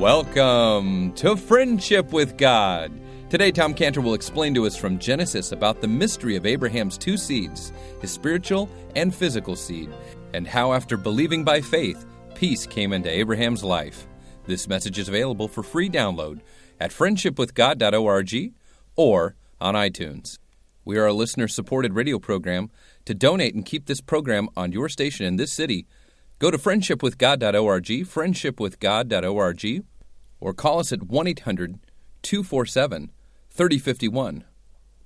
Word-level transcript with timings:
Welcome 0.00 1.12
to 1.16 1.36
Friendship 1.36 2.10
with 2.10 2.38
God. 2.38 2.90
Today, 3.28 3.52
Tom 3.52 3.74
Cantor 3.74 4.00
will 4.00 4.14
explain 4.14 4.54
to 4.54 4.64
us 4.64 4.74
from 4.74 4.98
Genesis 4.98 5.52
about 5.52 5.82
the 5.82 5.88
mystery 5.88 6.36
of 6.36 6.46
Abraham's 6.46 6.96
two 6.96 7.18
seeds, 7.18 7.70
his 8.00 8.10
spiritual 8.10 8.70
and 8.96 9.14
physical 9.14 9.54
seed, 9.56 9.92
and 10.32 10.46
how, 10.46 10.72
after 10.72 10.96
believing 10.96 11.44
by 11.44 11.60
faith, 11.60 12.06
peace 12.34 12.64
came 12.64 12.94
into 12.94 13.10
Abraham's 13.10 13.62
life. 13.62 14.06
This 14.46 14.66
message 14.66 14.98
is 14.98 15.08
available 15.10 15.48
for 15.48 15.62
free 15.62 15.90
download 15.90 16.40
at 16.80 16.92
friendshipwithgod.org 16.92 18.54
or 18.96 19.36
on 19.60 19.74
iTunes. 19.74 20.38
We 20.82 20.96
are 20.96 21.08
a 21.08 21.12
listener 21.12 21.46
supported 21.46 21.92
radio 21.92 22.18
program. 22.18 22.70
To 23.04 23.14
donate 23.14 23.54
and 23.54 23.66
keep 23.66 23.84
this 23.84 24.00
program 24.00 24.48
on 24.56 24.72
your 24.72 24.88
station 24.88 25.26
in 25.26 25.36
this 25.36 25.52
city, 25.52 25.86
go 26.40 26.50
to 26.50 26.58
friendshipwithgod.org, 26.58 27.84
friendshipwithgod.org, 27.84 29.84
or 30.40 30.54
call 30.54 30.80
us 30.80 30.92
at 30.92 31.04
1 31.04 31.26
800 31.28 31.78
247 32.22 33.12
3051. 33.50 34.44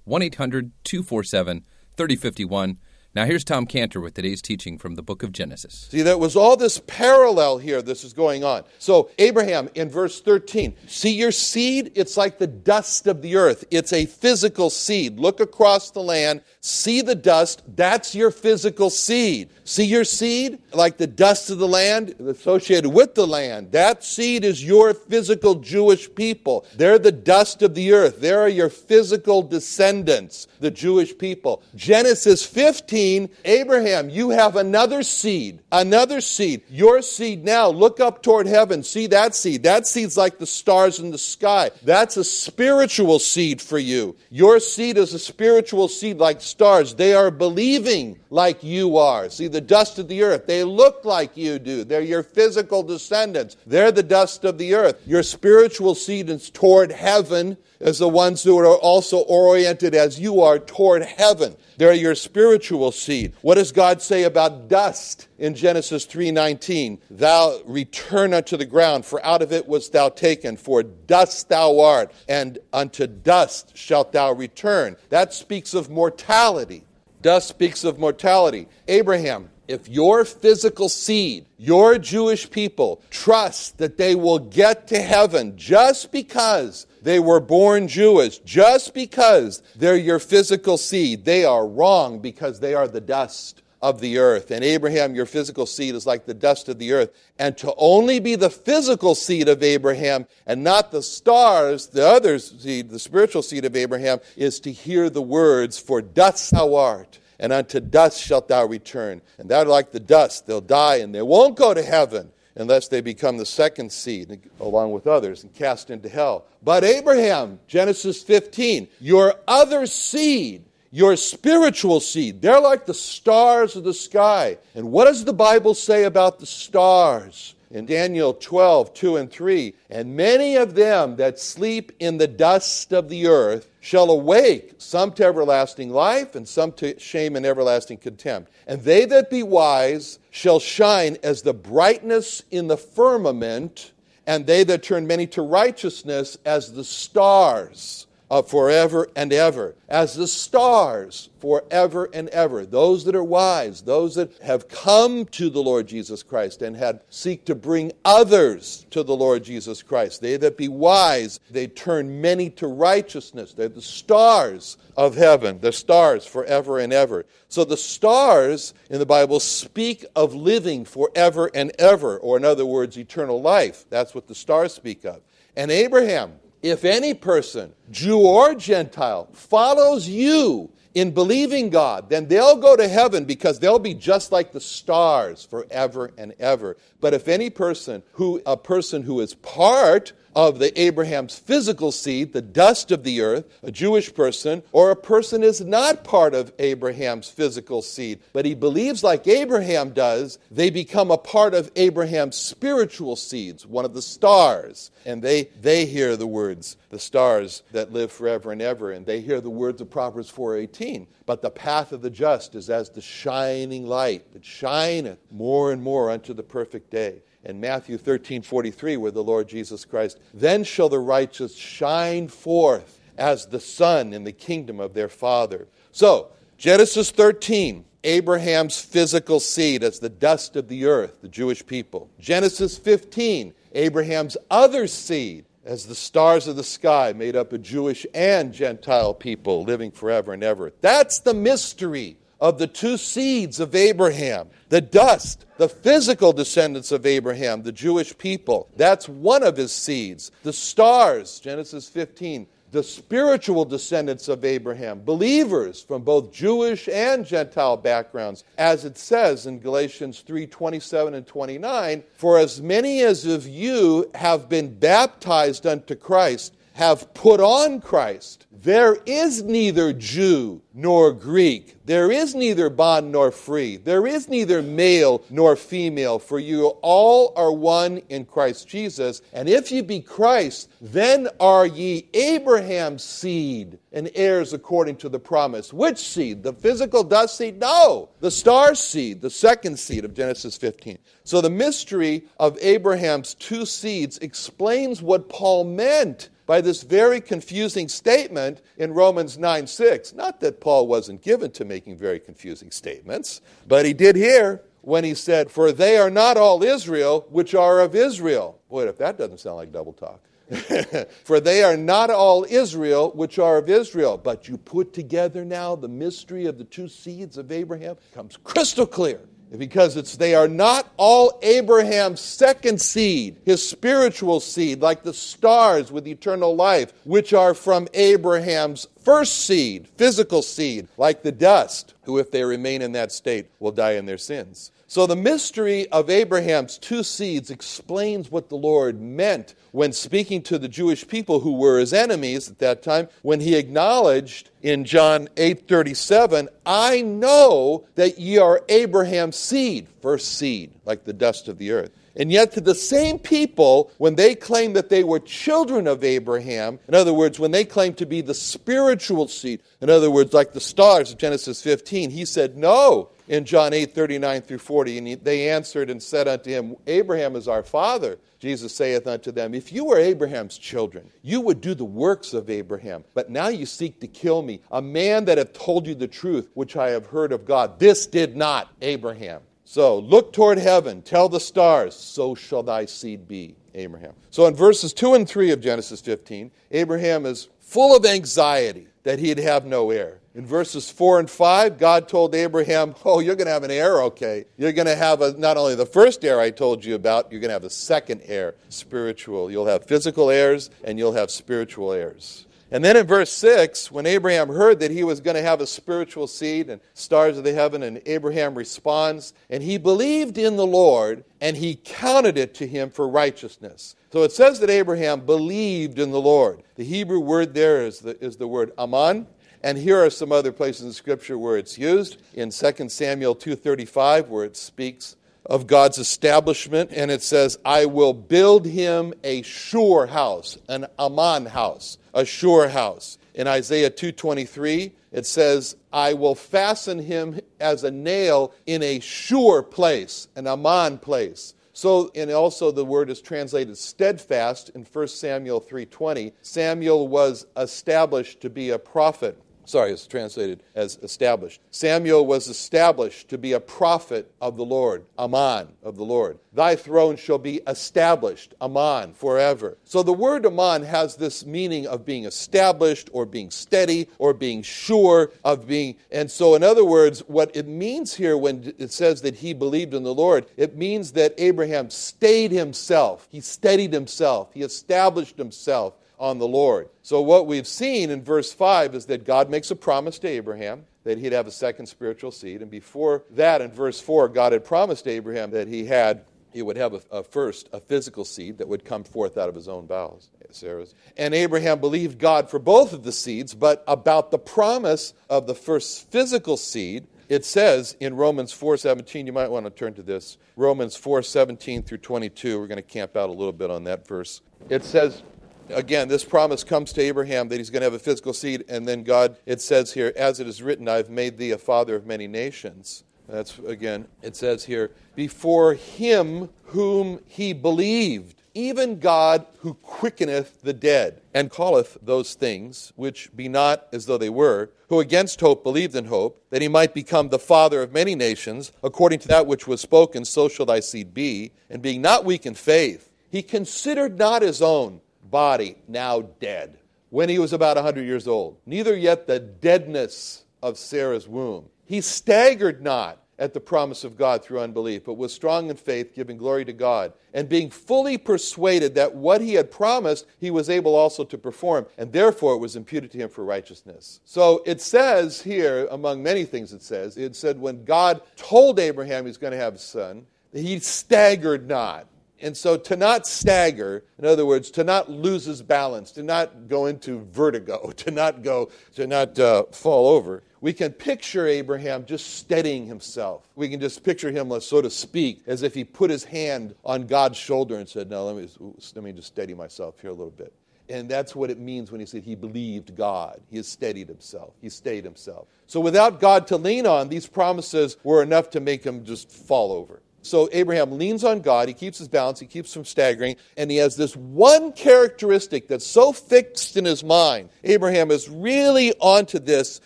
1 0.05 0.23
800 0.23 0.73
247 0.85 1.65
3051. 1.97 2.79
Now, 3.15 3.27
here's 3.27 3.45
Tom 3.45 3.67
Cantor 3.67 4.01
with 4.01 4.15
today's 4.15 4.43
teaching 4.43 4.77
from 4.77 4.97
the 4.97 5.03
book 5.03 5.23
of 5.23 5.31
Genesis. 5.31 5.87
See, 5.89 6.03
there 6.03 6.19
was 6.19 6.35
all 6.35 6.57
this 6.57 6.83
parallel 6.89 7.59
here, 7.59 7.81
this 7.81 8.03
is 8.03 8.13
going 8.13 8.43
on. 8.43 8.65
So, 8.81 9.09
Abraham 9.21 9.69
in 9.77 9.89
verse 9.89 10.21
13, 10.21 10.75
see 10.89 11.15
your 11.15 11.31
seed? 11.31 11.93
It's 11.95 12.17
like 12.17 12.39
the 12.39 12.49
dust 12.49 13.07
of 13.07 13.23
the 13.23 13.37
earth. 13.37 13.65
It's 13.71 13.93
a 13.93 14.07
physical 14.07 14.69
seed. 14.69 15.21
Look 15.21 15.39
across 15.39 15.93
the 15.93 16.03
land, 16.03 16.41
see 16.61 17.03
the 17.03 17.15
dust. 17.15 17.63
That's 17.69 18.17
your 18.17 18.33
physical 18.33 18.91
seed. 18.91 19.51
See 19.67 19.85
your 19.85 20.05
seed? 20.05 20.59
Like 20.75 20.99
the 20.99 21.07
dust 21.07 21.49
of 21.49 21.57
the 21.57 21.67
land 21.67 22.15
associated 22.21 22.91
with 22.91 23.15
the 23.15 23.27
land. 23.27 23.73
That 23.73 24.05
seed 24.05 24.45
is 24.45 24.63
your 24.63 24.93
physical 24.93 25.55
Jewish 25.55 26.15
people. 26.15 26.67
They're 26.77 26.99
the 26.99 27.13
dust 27.13 27.63
of 27.63 27.75
the 27.75 27.93
earth. 27.95 28.21
They 28.21 28.33
are 28.33 28.49
your 28.49 28.69
physical 28.69 29.43
descendants, 29.43 30.49
the 30.61 30.71
Jewish 30.71 31.17
people. 31.17 31.63
Genesis 31.75 32.45
15 32.45 33.31
Abraham, 33.47 34.11
you 34.11 34.31
have 34.31 34.57
another 34.57 35.03
seed, 35.03 35.61
another 35.73 36.21
seed. 36.21 36.63
Your 36.69 37.01
seed 37.01 37.43
now, 37.43 37.69
look 37.69 38.01
up 38.01 38.23
toward 38.23 38.47
heaven, 38.47 38.83
see 38.83 39.07
that 39.09 39.35
seed. 39.35 39.63
That 39.63 39.87
seed's 39.87 40.17
like 40.17 40.39
the 40.39 40.47
stars 40.47 40.99
in 40.99 41.11
the 41.11 41.19
sky. 41.19 41.71
That's 41.83 42.19
a 42.19 42.25
spiritual 42.25 43.19
seed 43.19 43.63
for 43.63 43.79
you. 43.79 44.15
Your 44.29 44.61
seed 44.61 44.99
is 44.99 45.15
a 45.15 45.19
spiritual 45.19 45.89
seed 45.89 46.19
like 46.19 46.43
stars. 46.43 46.95
They 46.95 47.15
are 47.15 47.31
believing 47.31 48.19
like 48.29 48.63
you 48.63 48.99
are. 48.99 49.31
See, 49.31 49.49
the 49.55 49.61
dust 49.61 50.01
of 50.01 50.09
the 50.09 50.23
earth, 50.25 50.47
they 50.47 50.65
look 50.65 51.05
like 51.05 51.37
you 51.37 51.61
do. 51.61 51.85
They're 51.85 52.01
your 52.01 52.25
physical 52.25 52.83
descendants. 52.83 53.57
They're 53.65 53.93
the 53.93 54.03
dust 54.03 54.45
of 54.45 54.59
the 54.59 54.75
earth. 54.75 55.01
Your 55.07 55.23
spiritual 55.23 55.95
seed 55.95 56.29
is 56.29 56.51
toward 56.51 56.91
heaven 56.91 57.57
as 57.81 58.01
the 58.01 58.09
ones 58.09 58.43
who 58.43 58.59
are 58.59 58.67
also 58.67 59.19
oriented 59.19 59.95
as 59.95 60.19
you 60.19 60.41
are 60.41 60.59
toward 60.59 61.05
heaven. 61.05 61.55
They're 61.77 61.93
your 61.93 62.17
spiritual 62.17 62.91
seed. 62.91 63.35
What 63.43 63.55
does 63.55 63.71
God 63.71 64.03
say 64.03 64.25
about 64.25 64.69
dust 64.69 65.29
in 65.39 65.55
Genesis 65.55 66.05
3:19? 66.05 66.99
Thou 67.09 67.61
return 67.65 68.35
unto 68.35 68.57
the 68.57 68.65
ground, 68.65 69.07
for 69.07 69.25
out 69.25 69.41
of 69.41 69.53
it 69.53 69.69
wast 69.69 69.93
thou 69.93 70.09
taken, 70.09 70.57
for 70.57 70.83
dust 70.83 71.49
thou 71.49 71.79
art, 71.79 72.11
and 72.29 72.59
unto 72.73 73.07
dust 73.07 73.77
shalt 73.77 74.11
thou 74.11 74.33
return. 74.33 74.97
That 75.11 75.33
speaks 75.33 75.75
of 75.75 75.91
mortality. 75.91 76.85
Dust 77.25 77.49
speaks 77.49 77.85
of 77.85 77.99
mortality. 77.99 78.69
Abraham, 78.87 79.49
if 79.67 79.89
your 79.89 80.27
physical 80.27 80.91
seed, 80.91 81.47
your 81.57 81.97
Jewish 81.97 82.51
people, 82.51 83.01
trust 83.09 83.79
that 83.79 83.97
they 83.97 84.15
will 84.15 84.39
get 84.39 84.89
to 84.89 85.01
heaven 85.01 85.57
just 85.57 86.13
because 86.13 86.87
they 87.01 87.19
were 87.19 87.41
born 87.41 87.89
Jewish, 87.89 88.41
just 88.41 88.93
because 88.93 89.63
they're 89.75 89.97
your 89.97 90.19
physical 90.19 90.77
seed, 90.77 91.25
they 91.25 91.47
are 91.47 91.67
wrong 91.67 92.19
because 92.19 92.61
they 92.61 92.75
are 92.75 92.87
the 92.87 93.01
dust 93.01 93.63
of 93.85 94.01
the 94.01 94.17
earth. 94.17 94.51
And 94.51 94.65
Abraham, 94.65 95.15
your 95.15 95.27
physical 95.27 95.67
seed, 95.67 95.95
is 95.95 96.07
like 96.07 96.25
the 96.25 96.33
dust 96.33 96.71
of 96.71 96.79
the 96.79 96.95
earth. 96.95 97.11
And 97.39 97.55
to 97.59 97.75
only 97.77 98.19
be 98.19 98.35
the 98.35 98.49
physical 98.49 99.15
seed 99.15 99.47
of 99.47 99.63
Abraham 99.63 100.27
and 100.47 100.65
not 100.65 100.91
the 100.91 101.03
stars, 101.03 101.89
the 101.89 102.09
other 102.09 102.39
seed, 102.39 102.89
the 102.89 102.99
spiritual 102.99 103.43
seed 103.43 103.67
of 103.67 103.77
Abraham, 103.77 104.21
is 104.37 104.59
to 104.61 104.73
hear 104.73 105.11
the 105.11 105.21
words, 105.21 105.79
For 105.79 106.01
dust 106.01 106.53
thou 106.53 106.75
art 106.75 107.19
and 107.39 107.53
unto 107.53 107.79
dust 107.79 108.23
shalt 108.23 108.49
thou 108.49 108.65
return. 108.65 109.21
And 109.37 109.51
they're 109.51 109.67
like 109.67 109.93
the 109.93 110.01
dust, 110.01 110.47
they'll 110.47 110.63
die 110.63 110.97
and 110.97 111.15
they 111.15 111.21
won't 111.21 111.55
go 111.55 111.75
to 111.75 111.83
heaven 111.83 112.33
unless 112.57 112.89
they 112.89 113.03
become 113.03 113.37
the 113.37 113.45
second 113.45 113.93
seed 113.93 114.41
along 114.61 114.93
with 114.93 115.07
others 115.07 115.43
and 115.43 115.53
cast 115.53 115.91
into 115.91 116.09
hell. 116.09 116.47
But 116.63 116.85
Abraham, 116.85 117.61
Genesis 117.67 118.23
15, 118.23 118.89
your 118.99 119.35
other 119.47 119.85
seed, 119.85 120.65
your 120.95 121.17
spiritual 121.17 121.99
seed, 121.99 122.41
they're 122.41 122.61
like 122.61 122.87
the 122.87 122.95
stars 122.95 123.75
of 123.75 123.83
the 123.83 123.93
sky. 123.93 124.57
And 124.77 124.93
what 124.93 125.07
does 125.07 125.25
the 125.25 125.33
Bible 125.33 125.75
say 125.75 126.05
about 126.05 126.39
the 126.39 126.47
stars? 126.47 127.57
in 127.73 127.87
Daniel 127.87 128.33
12, 128.33 128.95
2 128.95 129.17
and 129.17 129.29
3. 129.29 129.75
And 129.91 130.15
many 130.15 130.55
of 130.55 130.77
them 130.77 131.17
that 131.17 131.41
sleep 131.41 131.91
in 131.99 132.19
the 132.19 132.29
dust 132.29 132.93
of 132.93 133.09
the 133.09 133.27
earth 133.27 133.69
shall 133.81 134.11
awake, 134.11 134.75
some 134.79 135.11
to 135.15 135.25
everlasting 135.25 135.91
life, 135.91 136.37
and 136.37 136.47
some 136.47 136.71
to 136.75 136.97
shame 137.01 137.35
and 137.35 137.45
everlasting 137.45 137.99
contempt. 137.99 138.53
And 138.69 138.81
they 138.83 139.07
that 139.07 139.29
be 139.29 139.43
wise 139.43 140.21
shall 140.31 140.61
shine 140.61 141.19
as 141.25 141.43
the 141.43 141.53
brightness 141.53 142.45
in 142.53 142.69
the 142.69 142.77
firmament, 142.77 143.91
and 144.25 144.47
they 144.47 144.63
that 144.63 144.85
turn 144.85 145.09
many 145.09 145.27
to 145.29 145.43
righteousness 145.43 146.39
as 146.45 146.75
the 146.75 146.85
stars 146.85 148.07
of 148.31 148.49
forever 148.49 149.09
and 149.15 149.33
ever, 149.33 149.75
as 149.89 150.15
the 150.15 150.27
stars 150.27 151.29
forever 151.41 152.09
and 152.13 152.29
ever. 152.31 152.65
Those 152.65 153.05
that 153.05 153.15
are 153.15 153.25
wise, 153.25 153.83
those 153.83 154.15
that 154.15 154.37
have 154.39 154.69
come 154.69 155.27
to 155.27 155.51
the 155.51 155.63
Lord 155.63 155.87
Jesus 155.87 156.23
Christ 156.23 156.63
and 156.63 156.77
had 156.77 157.01
seek 157.11 157.45
to 157.45 157.55
bring 157.55 157.93
others 158.05 158.87
to 158.91 159.03
the 159.03 159.15
Lord 159.15 159.45
Jesus 159.45 159.83
Christ. 159.83 160.21
They 160.21 160.37
that 160.39 160.57
be 160.57 160.69
wise, 160.69 161.39
they 161.51 161.67
turn 161.67 162.21
many 162.21 162.51
to 162.51 162.67
righteousness. 162.67 163.53
They're 163.53 163.69
the 163.69 163.83
stars 163.83 164.79
of 164.97 165.17
heaven, 165.17 165.61
the 165.61 165.73
stars 165.73 166.25
forever 166.25 166.79
and 166.79 166.93
ever. 166.93 167.27
So 167.49 167.65
the 167.65 167.77
stars 167.77 168.75
in 168.89 168.99
the 168.99 169.07
Bible 169.07 169.39
speak 169.39 170.05
of 170.17 170.35
living 170.35 170.85
forever 170.85 171.51
and 171.55 171.73
ever, 171.79 172.19
or 172.19 172.37
in 172.37 172.45
other 172.45 172.67
words, 172.67 172.97
eternal 172.97 173.43
life. 173.43 173.85
That's 173.91 174.15
what 174.15 174.29
the 174.29 174.35
stars 174.35 174.73
speak 174.73 175.05
of. 175.05 175.21
And 175.57 175.71
Abraham, 175.71 176.33
if 176.65 176.83
any 176.87 177.13
person, 177.13 177.75
Jew 177.91 178.21
or 178.21 178.55
Gentile, 178.55 179.29
follows 179.35 180.09
you 180.09 180.71
in 180.95 181.11
believing 181.11 181.69
God, 181.69 182.09
then 182.09 182.27
they'll 182.27 182.57
go 182.57 182.75
to 182.75 182.89
heaven 182.89 183.27
because 183.27 183.59
they'll 183.59 183.79
be 183.79 183.93
just 183.93 184.33
like 184.33 184.51
the 184.51 184.63
stars 184.63 185.45
forever 185.45 186.13
and 186.17 186.33
ever. 186.39 186.79
But 187.03 187.13
if 187.13 187.29
any 187.29 187.51
person 187.51 188.03
who 188.13 188.41
a 188.47 188.57
person 188.57 189.03
who 189.03 189.21
is 189.21 189.35
part 189.35 190.15
of 190.35 190.59
the 190.59 190.79
Abraham's 190.81 191.39
physical 191.39 191.93
seed, 191.93 192.33
the 192.33 192.43
dust 192.43 192.91
of 192.91 193.05
the 193.05 193.21
earth, 193.21 193.47
a 193.63 193.71
Jewish 193.71 194.13
person, 194.15 194.63
or 194.73 194.91
a 194.91 194.97
person 194.97 195.43
is 195.43 195.61
not 195.61 196.05
part 196.05 196.35
of 196.35 196.53
Abraham's 196.59 197.29
physical 197.29 197.83
seed, 197.83 198.21
but 198.33 198.45
he 198.45 198.55
believes 198.55 199.05
like 199.05 199.27
Abraham 199.27 199.91
does, 199.91 200.39
they 200.51 200.71
become 200.71 201.11
a 201.11 201.19
part 201.19 201.55
of 201.55 201.71
Abraham's 201.77 202.37
spiritual 202.37 203.17
seeds, 203.17 203.67
one 203.67 203.85
of 203.85 203.95
the 203.95 204.03
stars. 204.03 204.91
And 205.07 205.23
they, 205.23 205.45
they 205.61 205.87
hear 205.87 206.17
the 206.17 206.27
words, 206.27 206.77
the 206.91 206.99
stars 206.99 207.63
that 207.73 207.93
live 207.93 208.11
forever 208.11 208.53
and 208.53 208.63
ever, 208.63 208.93
and 208.93 209.05
they 209.07 209.21
hear 209.21 209.41
the 209.41 209.51
words 209.51 209.81
of 209.81 209.91
Proverbs 209.91 210.31
4:18. 210.31 211.07
But 211.27 211.43
the 211.43 211.51
path 211.51 211.93
of 211.93 212.03
the 212.03 212.11
just 212.11 212.55
is 212.55 212.69
as 212.69 212.91
the 212.91 213.01
shining 213.01 213.87
light 213.87 214.33
that 214.33 214.45
shineth 214.45 215.19
more 215.31 215.73
and 215.73 215.83
more 215.83 216.11
unto 216.11 216.35
the 216.35 216.43
perfect 216.43 216.91
day 216.91 217.23
in 217.45 217.61
Matthew 217.61 217.99
13 217.99 218.43
43, 218.43 218.97
where 218.97 219.11
the 219.11 219.23
Lord 219.23 219.49
Jesus 219.49 219.85
Christ, 219.85 220.19
then 220.33 220.65
shall 220.65 220.89
the 220.89 220.99
righteous 220.99 221.55
shine 221.55 222.29
forth 222.29 223.01
as 223.17 223.47
the 223.47 223.61
sun 223.61 224.13
in 224.13 224.25
the 224.25 224.33
kingdom 224.33 224.81
of 224.81 224.95
their 224.95 225.09
Father. 225.09 225.69
So, 225.93 226.29
Genesis 226.59 227.11
13, 227.11 227.85
Abraham's 228.05 228.81
physical 228.81 229.41
seed 229.41 229.83
as 229.83 229.99
the 229.99 230.09
dust 230.09 230.57
of 230.57 230.69
the 230.69 230.87
earth, 230.87 231.21
the 231.23 231.29
Jewish 231.29 231.65
people. 231.65 232.11
Genesis 232.19 232.77
15, 232.77 233.55
Abraham's 233.73 234.37
other 234.51 234.87
seed 234.87 235.47
as 235.65 235.87
the 235.87 235.95
stars 235.95 236.47
of 236.47 236.57
the 236.57 236.65
sky, 236.65 237.13
made 237.15 237.37
up 237.37 237.53
of 237.53 237.63
Jewish 237.63 238.07
and 238.15 238.53
Gentile 238.53 239.15
people 239.15 239.65
living 239.65 239.91
forever 239.91 240.35
and 240.35 240.45
ever. 240.45 240.73
That's 240.83 241.21
the 241.21 241.35
mystery 241.35 242.19
of 242.41 242.59
the 242.59 242.67
two 242.67 242.97
seeds 242.97 243.61
of 243.61 243.75
Abraham 243.75 244.49
the 244.69 244.81
dust, 244.81 245.45
the 245.57 245.69
physical 245.69 246.33
descendants 246.33 246.91
of 246.91 247.07
Abraham, 247.07 247.63
the 247.63 247.71
Jewish 247.71 248.17
people. 248.19 248.69
That's 248.77 249.09
one 249.09 249.45
of 249.45 249.57
his 249.57 249.71
seeds. 249.71 250.33
The 250.43 250.53
stars, 250.53 251.39
Genesis 251.39 251.89
15, 251.89 252.49
the 252.75 252.83
spiritual 252.83 253.65
descendants 253.65 254.27
of 254.27 254.45
Abraham, 254.45 255.01
believers 255.05 255.81
from 255.81 256.03
both 256.03 256.33
Jewish 256.33 256.89
and 256.89 257.25
Gentile 257.25 257.77
backgrounds, 257.77 258.43
as 258.59 258.85
it 258.85 258.99
says 258.99 259.47
in 259.47 259.61
Galatians 259.61 260.21
3 260.23 260.49
27 260.49 261.15
and 261.15 261.25
29 261.25 262.03
For 262.17 262.37
as 262.37 262.61
many 262.61 263.03
as 263.03 263.27
of 263.27 263.47
you 263.47 264.11
have 264.17 264.49
been 264.49 264.75
baptized 264.75 265.69
unto 265.69 265.95
Christ, 265.95 266.53
have 266.75 267.15
put 267.15 267.39
on 267.41 267.81
Christ. 267.81 268.47
There 268.51 268.97
is 269.07 269.45
neither 269.45 269.93
Jew 269.93 270.61
nor 270.73 271.13
Greek. 271.13 271.77
There 271.85 272.11
is 272.11 272.35
neither 272.35 272.69
bond 272.69 273.13
nor 273.13 273.31
free. 273.31 273.77
There 273.77 274.09
is 274.09 274.29
neither 274.29 274.61
male 274.61 275.23
nor 275.31 275.55
female, 275.55 276.19
for 276.19 276.41
you 276.41 276.67
all 276.83 277.33
are 277.37 277.53
one 277.53 277.99
in 278.09 278.25
Christ 278.25 278.67
Jesus. 278.67 279.23
And 279.33 279.49
if 279.49 279.71
ye 279.71 279.83
be 279.83 280.01
Christ, 280.01 280.69
then 280.81 281.29
are 281.39 281.65
ye 281.65 282.09
Abraham's 282.13 283.05
seed 283.05 283.79
and 283.93 284.11
heirs 284.17 284.53
according 284.53 284.97
to 284.97 285.09
the 285.09 285.21
promise. 285.21 285.73
Which 285.73 285.99
seed? 285.99 286.43
The 286.43 286.55
physical 286.55 287.05
dust 287.05 287.37
seed? 287.37 287.61
No, 287.61 288.09
the 288.19 288.33
star 288.33 288.75
seed, 288.75 289.21
the 289.21 289.31
second 289.31 289.79
seed 289.79 290.05
of 290.05 290.13
Genesis 290.13 290.57
15. 290.57 290.99
So 291.23 291.41
the 291.41 291.51
mystery 291.51 292.25
of 292.41 292.59
Abraham's 292.61 293.35
two 293.35 293.65
seeds 293.65 294.19
explains 294.19 295.01
what 295.01 295.29
Paul 295.29 295.63
meant 295.63 296.31
by 296.47 296.61
this 296.61 296.83
very 296.83 297.21
confusing 297.21 297.89
statement 297.89 298.61
in 298.77 298.93
Romans 298.93 299.39
9 299.39 299.67
6. 299.67 300.15
Not 300.15 300.41
that 300.41 300.61
Paul 300.61 300.87
wasn't 300.87 301.23
given 301.23 301.51
to 301.53 301.65
making 301.65 301.97
very 301.97 302.21
confusing 302.21 302.71
statements, 302.71 303.41
but 303.67 303.87
he 303.87 303.93
did 303.93 304.17
here 304.17 304.63
when 304.83 305.05
he 305.05 305.15
said, 305.15 305.51
For 305.51 305.73
they 305.73 305.97
are 305.97 306.11
not 306.11 306.37
all 306.37 306.63
Israel 306.63 307.27
which 307.31 307.55
are 307.55 307.81
of 307.81 307.95
Israel. 307.95 308.61
Boy, 308.69 308.87
if 308.89 308.99
that 308.99 309.19
doesn't 309.19 309.41
sound 309.41 309.57
like 309.57 309.73
double 309.73 309.93
talk. 309.93 310.21
For 311.25 311.41
they 311.41 311.63
are 311.63 311.77
not 311.77 312.11
all 312.11 312.45
Israel 312.49 313.13
which 313.15 313.39
are 313.39 313.57
of 313.57 313.71
Israel. 313.71 314.19
But 314.19 314.47
you 314.47 314.59
put 314.59 314.93
together 314.93 315.45
now 315.45 315.75
the 315.75 315.89
mystery 315.89 316.45
of 316.47 316.59
the 316.59 316.65
two 316.65 316.87
seeds 316.87 317.39
of 317.39 317.51
Abraham, 317.51 317.97
comes 318.13 318.37
crystal 318.37 318.87
clear 318.87 319.21
because 319.59 319.97
it's 319.97 320.17
they 320.17 320.35
are 320.35 320.49
not 320.49 320.93
all 320.97 321.39
Abraham's 321.43 322.21
second 322.21 322.81
seed, 322.81 323.41
his 323.45 323.67
spiritual 323.67 324.41
seed, 324.41 324.81
like 324.81 325.03
the 325.03 325.15
stars 325.15 325.91
with 325.93 326.07
eternal 326.07 326.55
life, 326.55 326.93
which 327.05 327.33
are 327.33 327.55
from 327.55 327.89
Abraham's 327.95 328.87
first 329.03 329.47
seed, 329.47 329.89
physical 329.97 330.43
seed, 330.43 330.89
like 330.97 331.23
the 331.23 331.33
dust, 331.33 331.95
who, 332.05 332.19
if 332.19 332.31
they 332.31 332.45
remain 332.45 332.83
in 332.83 332.93
that 332.93 333.13
state, 333.13 333.47
will 333.61 333.73
die 333.73 333.93
in 333.93 334.07
their 334.07 334.19
sins. 334.19 334.71
So 334.95 335.09
the 335.09 335.17
mystery 335.17 335.89
of 335.89 336.09
Abraham's 336.09 336.79
two 336.79 337.03
seeds 337.03 337.51
explains 337.51 338.31
what 338.31 338.49
the 338.49 338.55
Lord 338.55 339.01
meant 339.01 339.57
when 339.73 339.93
speaking 339.93 340.41
to 340.43 340.57
the 340.57 340.69
Jewish 340.69 341.09
people 341.09 341.41
who 341.41 341.55
were 341.55 341.81
his 341.81 341.93
enemies 341.93 342.49
at 342.49 342.61
that 342.61 342.85
time 342.85 343.09
when 343.23 343.41
he 343.41 343.57
acknowledged 343.57 344.51
in 344.63 344.85
John 344.85 345.29
8:37, 345.37 346.49
"I 346.65 347.03
know 347.03 347.83
that 347.97 348.21
ye 348.21 348.39
are 348.39 348.63
Abraham's 348.69 349.35
seed, 349.35 349.89
first 350.01 350.29
seed, 350.29 350.71
like 350.87 351.03
the 351.03 351.13
dust 351.13 351.49
of 351.49 351.59
the 351.59 351.73
earth." 351.73 351.91
And 352.15 352.31
yet, 352.31 352.53
to 352.53 352.61
the 352.61 352.77
same 352.77 353.19
people, 353.19 353.91
when 353.99 354.15
they 354.15 354.37
claimed 354.37 354.77
that 354.77 354.91
they 354.91 355.03
were 355.03 355.19
children 355.19 355.89
of 355.89 356.05
Abraham, 356.05 356.79
in 356.87 356.95
other 356.95 357.13
words, 357.13 357.41
when 357.41 357.51
they 357.51 357.65
claimed 357.65 357.97
to 357.97 358.07
be 358.07 358.21
the 358.21 358.33
spiritual 358.33 359.27
seed, 359.27 359.59
in 359.81 359.91
other 359.91 360.13
words, 360.13 360.33
like 360.33 360.53
the 360.53 360.61
stars 360.61 361.11
of 361.11 361.19
Genesis 361.19 361.61
15, 361.61 362.11
he 362.11 362.25
said, 362.25 362.57
No, 362.57 363.09
in 363.29 363.45
John 363.45 363.73
8, 363.73 363.95
39 363.95 364.43
through 364.43 364.59
40. 364.59 364.99
And 364.99 365.25
they 365.25 365.51
answered 365.51 365.91
and 365.91 366.03
said 366.03 366.29
unto 366.29 366.51
him, 366.51 366.77
Abraham 366.87 367.37
is 367.37 367.49
our 367.49 367.63
father. 367.63 368.19
Jesus 368.39 368.75
saith 368.75 369.07
unto 369.07 369.33
them, 369.33 369.55
If 369.55 369.73
you 369.73 369.85
were 369.85 369.99
Abraham's 369.99 370.59
children, 370.59 371.11
you 371.23 371.41
would 371.41 371.61
do 371.61 371.75
the 371.75 371.85
works 371.85 372.35
of 372.35 372.51
Abraham. 372.51 373.05
But 373.15 373.31
now 373.31 373.49
you 373.49 373.65
seek 373.67 374.01
to 374.01 374.07
kill 374.07 374.43
me, 374.43 374.61
a 374.71 374.83
man 374.83 375.25
that 375.25 375.39
hath 375.39 375.53
told 375.55 375.87
you 375.87 375.95
the 375.95 376.09
truth, 376.09 376.51
which 376.55 376.77
I 376.77 376.91
have 376.91 377.07
heard 377.07 377.33
of 377.33 377.47
God. 377.47 377.79
This 377.79 378.07
did 378.07 378.37
not 378.37 378.71
Abraham. 378.83 379.41
So 379.65 379.99
look 379.99 380.33
toward 380.33 380.59
heaven, 380.59 381.01
tell 381.01 381.29
the 381.29 381.41
stars, 381.41 381.97
so 381.97 382.35
shall 382.35 382.63
thy 382.63 382.85
seed 382.85 383.27
be, 383.27 383.57
Abraham. 383.75 384.13
So 384.31 384.47
in 384.47 384.55
verses 384.55 384.93
2 384.93 385.15
and 385.15 385.27
3 385.27 385.53
of 385.53 385.63
Genesis 385.63 386.03
15, 386.03 386.51
Abraham 386.71 387.25
is 387.25 387.49
full 387.61 387.97
of 387.97 388.05
anxiety 388.05 388.89
that 389.05 389.19
he'd 389.19 389.39
have 389.39 389.65
no 389.65 389.91
heir. 389.91 390.19
In 390.35 390.45
verses 390.45 390.91
4 390.91 391.21
and 391.21 391.31
5, 391.31 391.79
God 391.79 392.09
told 392.09 392.35
Abraham, 392.35 392.95
Oh, 393.05 393.21
you're 393.21 393.37
going 393.37 393.47
to 393.47 393.53
have 393.53 393.63
an 393.63 393.71
heir, 393.71 394.03
okay. 394.05 394.47
You're 394.57 394.73
going 394.73 394.89
to 394.89 394.97
have 394.97 395.23
a, 395.23 395.33
not 395.39 395.57
only 395.57 395.77
the 395.77 395.87
first 395.87 396.25
heir 396.25 396.41
I 396.41 396.51
told 396.51 396.85
you 396.85 396.97
about, 396.97 397.31
you're 397.31 397.41
going 397.41 397.51
to 397.51 397.55
have 397.55 397.65
a 397.65 397.71
second 397.71 398.23
heir, 398.25 398.57
spiritual. 398.69 399.51
You'll 399.51 399.67
have 399.67 399.85
physical 399.85 400.31
heirs 400.31 400.71
and 400.83 400.99
you'll 400.99 401.13
have 401.13 401.31
spiritual 401.31 401.93
heirs. 401.93 402.47
And 402.75 402.85
then 402.85 402.97
in 402.97 403.07
verse 403.07 403.31
6, 403.31 403.93
when 403.93 404.05
Abraham 404.05 404.49
heard 404.49 404.81
that 404.81 404.91
he 404.91 405.05
was 405.05 405.21
going 405.21 405.37
to 405.37 405.43
have 405.43 405.61
a 405.61 405.67
spiritual 405.67 406.27
seed 406.27 406.69
and 406.69 406.81
stars 406.93 407.39
of 407.39 407.45
the 407.45 407.53
heaven, 407.53 407.85
and 407.85 408.03
Abraham 408.05 408.57
responds, 408.57 409.33
and 409.49 409.63
he 409.63 409.79
believed 409.79 410.39
in 410.39 410.57
the 410.57 410.67
Lord, 410.67 411.23
and 411.41 411.57
he 411.57 411.77
counted 411.85 412.37
it 412.37 412.53
to 412.55 412.67
him 412.67 412.91
for 412.91 413.09
righteousness. 413.09 413.95
So 414.13 414.25
it 414.25 414.33
says 414.33 414.59
that 414.59 414.71
Abraham 414.71 415.21
believed 415.21 416.01
in 416.01 416.11
the 416.11 416.21
Lord. 416.21 416.65
The 416.75 416.83
Hebrew 416.83 417.21
word 417.21 417.55
there 417.55 417.87
is 417.87 418.01
the, 418.01 418.21
is 418.21 418.39
the 418.39 418.49
word 418.49 418.73
aman, 418.77 419.29
and 419.63 419.79
here 419.79 420.05
are 420.05 420.11
some 420.11 420.33
other 420.33 420.51
places 420.51 420.85
in 420.85 420.93
Scripture 420.93 421.39
where 421.39 421.57
it's 421.57 421.79
used. 421.79 422.21
In 422.33 422.51
2 422.51 422.89
Samuel 422.89 423.37
2.35, 423.37 424.27
where 424.27 424.45
it 424.45 424.57
speaks 424.57 425.15
of 425.47 425.67
God's 425.67 425.99
establishment, 425.99 426.91
and 426.93 427.11
it 427.11 427.23
says, 427.23 427.59
I 427.65 427.87
will 427.87 428.13
build 428.15 428.67
him 428.67 429.15
a 429.23 429.43
sure 429.43 430.07
house, 430.07 430.59
an 430.69 430.87
Aman 430.99 431.47
house, 431.47 431.99
a 432.13 432.25
sure 432.25 432.69
house. 432.69 433.19
In 433.35 433.47
Isaiah 433.47 433.91
2.23, 433.91 434.93
it 435.13 435.27
says, 435.27 435.77
I 435.93 436.15
will 436.15 436.35
fasten 436.35 436.99
him 436.99 437.41
as 437.61 437.85
a 437.85 437.91
nail 437.91 438.53
in 438.67 438.83
a 438.83 439.01
sure 439.01 439.63
place, 439.63 440.29
an 440.37 440.47
Aman 440.47 440.99
place. 440.99 441.55
So, 441.73 442.13
and 442.15 442.31
also 442.31 442.71
the 442.71 442.85
word 442.85 443.11
is 443.11 443.21
translated 443.21 443.77
steadfast 443.77 444.71
in 444.71 444.85
1 444.85 445.09
Samuel 445.09 445.61
3:20. 445.61 446.33
Samuel 446.41 447.09
was 447.09 447.47
established 447.57 448.41
to 448.43 448.51
be 448.51 448.71
a 448.71 448.79
prophet 448.79 449.37
Sorry, 449.67 449.93
it's 449.93 450.07
translated 450.07 450.63
as 450.75 450.99
established. 451.03 451.61
Samuel 451.71 452.27
was 452.27 452.49
established 452.49 453.29
to 453.29 453.39
be 453.39 453.53
a 453.53 453.61
prophet 453.61 454.31
of 454.41 454.57
the 454.57 454.65
Lord, 454.65 455.05
Aman 455.19 455.69
of 455.83 455.97
the 455.97 456.05
Lord. 456.05 456.39
Thy 456.53 456.77
throne 456.77 457.17
shall 457.17 457.39
be 457.39 457.61
established, 457.67 458.55
Aman, 458.61 459.15
forever. 459.15 459.77
So 459.85 460.03
the 460.03 460.13
word 460.13 460.47
Aman 460.47 460.83
has 460.85 461.17
this 461.17 461.45
meaning 461.45 461.87
of 461.87 462.05
being 462.05 462.25
established 462.25 463.11
or 463.13 463.27
being 463.27 463.51
steady 463.51 464.09
or 464.19 464.35
being 464.35 464.63
sure 464.63 465.33
of 465.45 465.67
being. 465.67 465.97
And 466.11 466.31
so, 466.31 466.55
in 466.55 466.63
other 466.63 466.85
words, 466.85 467.21
what 467.21 467.55
it 467.57 467.67
means 467.67 468.15
here 468.15 468.37
when 468.37 468.75
it 468.79 468.93
says 468.93 469.23
that 469.23 469.37
he 469.37 469.53
believed 469.53 469.95
in 469.95 470.03
the 470.03 470.15
Lord, 470.15 470.47
it 470.57 470.77
means 470.77 471.13
that 471.13 471.35
Abraham 471.39 471.91
stayed 471.91 472.53
himself. 472.53 473.27
He 473.31 473.41
steadied 473.41 473.93
himself. 473.93 474.53
He 474.53 474.63
established 474.63 475.39
himself 475.39 475.95
on 476.19 476.39
the 476.39 476.49
Lord. 476.49 476.89
So, 477.03 477.21
what 477.21 477.47
we've 477.47 477.67
seen 477.67 478.11
in 478.11 478.23
verse 478.23 478.53
5 478.53 478.95
is 478.95 479.07
that 479.07 479.25
God 479.25 479.51
makes 479.51 479.71
a 479.71 479.77
promise 479.77 480.19
to 480.21 480.29
Abraham 480.29 480.85
that 481.05 481.19
he'd 481.19 481.33
have 481.33 481.47
a 481.47 481.53
second 481.53 481.87
spiritual 481.87 482.31
seed. 482.31 482.63
And 482.63 482.71
before 482.71 483.25
that, 483.31 483.61
in 483.61 483.71
verse 483.71 484.01
4, 484.01 484.29
God 484.31 484.53
had 484.53 484.65
promised 484.65 485.07
Abraham 485.07 485.51
that 485.53 485.69
he 485.69 485.85
had. 485.85 486.25
He 486.53 486.63
would 486.63 486.77
have 486.77 486.95
a, 486.95 487.01
a 487.11 487.23
first, 487.23 487.69
a 487.73 487.81
physical 487.81 488.25
seed 488.25 488.59
that 488.59 488.69
would 488.69 488.85
come 488.85 489.05
forth 489.05 489.37
out 489.37 489.49
of 489.49 489.55
his 489.55 489.69
own 489.69 489.87
bowels, 489.87 490.31
Sarah's. 490.51 490.95
And 491.17 491.35
Abraham 491.35 491.81
believed 491.81 492.19
God 492.19 492.49
for 492.49 492.59
both 492.59 492.93
of 492.93 493.03
the 493.03 493.13
seeds, 493.13 493.55
but 493.55 493.85
about 493.87 494.31
the 494.31 494.39
promise 494.39 495.15
of 495.29 495.47
the 495.47 495.55
first 495.55 496.11
physical 496.11 496.57
seed, 496.57 497.07
it 497.29 497.45
says 497.45 497.97
in 498.01 498.15
Romans 498.15 498.53
4:17, 498.53 499.27
you 499.27 499.33
might 499.33 499.51
want 499.51 499.67
to 499.67 499.71
turn 499.71 499.95
to 499.95 500.03
this. 500.03 500.37
Romans 500.57 500.97
4:17 500.97 501.85
through 501.85 501.99
22. 501.99 502.59
We're 502.61 502.67
going 502.67 502.77
to 502.77 502.83
camp 502.83 503.17
out 503.17 503.29
a 503.29 503.33
little 503.33 503.53
bit 503.53 503.71
on 503.71 503.85
that 503.85 504.07
verse. 504.07 504.41
It 504.69 504.85
says, 504.85 505.23
again, 505.69 506.09
this 506.09 506.25
promise 506.25 506.65
comes 506.65 506.93
to 506.95 507.03
Abraham 507.03 507.49
that 507.49 507.59
he's 507.59 507.71
going 507.71 507.81
to 507.81 507.87
have 507.87 507.95
a 507.95 507.99
physical 507.99 508.33
seed, 508.33 508.65
and 508.69 508.87
then 508.87 509.03
God, 509.03 509.37
it 509.47 509.61
says 509.61 509.93
here, 509.93 510.13
as 510.17 510.41
it 510.41 510.47
is 510.47 510.63
written, 510.63 510.89
I've 510.89 511.11
made 511.11 511.39
thee 511.39 511.51
a 511.51 511.59
father 511.59 511.95
of 511.97 512.07
many 512.07 512.27
nations. 512.27 513.05
That's, 513.29 513.59
again, 513.61 514.07
it 514.23 514.37
says 514.37 514.65
here, 514.65 514.91
before 515.15 515.75
him 515.75 516.51
whom 516.65 517.21
he 517.27 517.53
believed, 517.53 518.43
even 518.53 519.01
God 519.01 519.47
who 519.61 519.75
quickeneth 519.75 520.63
the 520.63 520.73
dead, 520.73 521.23
and 521.33 521.51
calleth 521.51 521.99
those 522.03 522.35
things 522.35 522.93
which 522.95 523.35
be 523.35 523.49
not 523.49 523.89
as 523.93 524.07
though 524.07 524.19
they 524.19 524.31
were, 524.31 524.71
who 524.89 525.01
against 525.01 525.41
hope 525.41 525.65
believed 525.65 525.97
in 525.97 526.05
hope, 526.05 526.45
that 526.51 526.63
he 526.63 526.69
might 526.69 526.95
become 526.95 527.31
the 527.31 527.39
father 527.39 527.83
of 527.83 527.93
many 527.93 528.15
nations, 528.15 528.71
according 528.83 529.19
to 529.21 529.29
that 529.29 529.47
which 529.47 529.67
was 529.67 529.81
spoken, 529.81 530.25
so 530.25 530.49
shall 530.49 530.67
thy 530.67 530.81
seed 530.81 531.15
be. 531.15 531.51
And 531.69 531.83
being 531.83 532.03
not 532.03 532.25
weak 532.25 532.47
in 532.47 532.55
faith, 532.55 533.11
he 533.31 533.43
considered 533.43 534.19
not 534.19 534.43
his 534.43 534.63
own 534.63 535.01
body, 535.35 535.75
now 535.89 536.23
dead, 536.39 536.79
when 537.11 537.29
he 537.29 537.41
was 537.41 537.53
about 537.53 537.77
a 537.77 537.81
100 537.81 538.07
years 538.07 538.29
old, 538.29 538.57
neither 538.67 538.97
yet 538.97 539.27
the 539.27 539.41
deadness 539.41 540.45
of 540.63 540.79
Sarah's 540.79 541.27
womb. 541.27 541.65
He 541.87 542.01
staggered 542.03 542.81
not 542.81 543.19
at 543.37 543.53
the 543.53 543.59
promise 543.59 544.05
of 544.05 544.17
God 544.17 544.45
through 544.45 544.61
unbelief, 544.61 545.03
but 545.05 545.15
was 545.15 545.35
strong 545.35 545.71
in 545.71 545.77
faith, 545.77 546.15
giving 546.15 546.37
glory 546.37 546.65
to 546.67 546.73
God, 546.73 547.13
and 547.33 547.49
being 547.49 547.69
fully 547.69 548.17
persuaded 548.17 548.95
that 548.95 549.17
what 549.17 549.41
he 549.41 549.55
had 549.55 549.73
promised 549.73 550.25
he 550.39 550.53
was 550.53 550.71
able 550.71 550.95
also 550.95 551.25
to 551.25 551.37
perform, 551.37 551.87
and 551.99 552.13
therefore 552.13 552.55
it 552.55 552.59
was 552.59 552.77
imputed 552.77 553.11
to 553.11 553.19
him 553.19 553.29
for 553.29 553.45
righteousness. 553.45 554.21
So 554.25 554.63
it 554.65 554.81
says 554.81 555.43
here, 555.43 555.89
among 555.91 556.23
many 556.23 556.45
things 556.45 556.73
it 556.73 556.81
says, 556.81 557.17
it 557.17 557.35
said 557.35 557.59
when 557.59 557.85
God 557.85 558.21
told 558.37 558.79
Abraham 558.79 559.27
he's 559.27 559.37
going 559.37 559.51
to 559.51 559.59
have 559.59 559.75
a 559.75 559.79
son, 559.79 560.27
he 560.53 560.79
staggered 560.79 561.67
not. 561.67 562.07
And 562.41 562.57
so 562.57 562.77
to 562.77 562.97
not 562.97 563.27
stagger, 563.27 564.05
in 564.19 564.27
other 564.27 564.45
words, 564.45 564.71
to 564.73 564.85
not 564.85 565.11
lose 565.11 565.45
his 565.45 565.63
balance, 565.63 566.11
to 566.13 566.23
not 566.23 566.69
go 566.69 566.87
into 566.87 567.25
vertigo, 567.33 567.91
to 567.97 568.11
not 568.11 568.43
go, 568.43 568.71
to 568.97 569.07
not 569.07 569.39
uh, 569.39 569.65
fall 569.71 570.09
over, 570.09 570.43
we 570.61 570.73
can 570.73 570.93
picture 570.93 571.47
Abraham 571.47 572.07
just 572.07 572.35
steadying 572.35 572.87
himself. 572.87 573.49
We 573.55 573.69
can 573.69 573.81
just 573.81 574.03
picture 574.03 574.31
him, 574.31 574.59
so 574.61 574.81
to 574.81 574.91
speak, 574.91 575.43
as 575.47 575.63
if 575.63 575.75
he 575.75 575.85
put 575.85 576.11
his 576.11 576.25
hand 576.25 576.75
on 576.85 577.07
God's 577.07 577.37
shoulder 577.39 577.77
and 577.77 577.89
said, 577.89 578.09
"No, 578.09 578.25
let 578.25 578.37
me, 578.37 578.49
let 578.95 579.05
me 579.05 579.13
just 579.13 579.29
steady 579.29 579.55
myself 579.55 580.01
here 580.01 580.11
a 580.11 580.15
little 580.15 580.31
bit." 580.31 580.53
And 580.89 581.09
that's 581.09 581.35
what 581.35 581.51
it 581.51 581.59
means 581.59 581.91
when 581.91 582.01
he 582.01 582.07
said 582.07 582.23
he 582.23 582.35
believed 582.35 582.95
God. 582.95 583.41
He 583.51 583.57
has 583.57 583.69
steadied 583.69 584.09
himself. 584.09 584.55
He 584.61 584.69
stayed 584.69 585.05
himself. 585.05 585.49
So 585.67 585.81
without 585.81 586.21
God 586.21 586.47
to 586.49 586.57
lean 586.57 586.87
on, 586.87 587.09
these 587.09 587.27
promises 587.27 587.97
were 588.05 588.23
enough 588.23 588.51
to 588.51 588.61
make 588.61 588.85
him 588.85 589.05
just 589.05 589.31
fall 589.31 589.73
over. 589.73 590.03
So 590.25 590.49
Abraham 590.53 590.99
leans 590.99 591.23
on 591.23 591.43
God, 591.43 591.69
he 591.69 591.75
keeps 591.75 591.99
his 591.99 592.09
balance, 592.09 592.41
he 592.41 592.47
keeps 592.47 592.73
from 592.73 592.87
staggering, 592.87 593.37
and 593.59 593.71
he 593.71 593.77
has 593.77 593.95
this 593.95 594.17
one 594.17 594.73
characteristic 594.73 595.69
that's 595.69 595.87
so 595.87 596.15
fixed 596.15 596.79
in 596.79 596.87
his 596.87 597.05
mind. 597.05 597.51
Abraham 597.63 598.11
is 598.11 598.27
really 598.31 598.95
onto 599.01 599.39
this, 599.39 599.83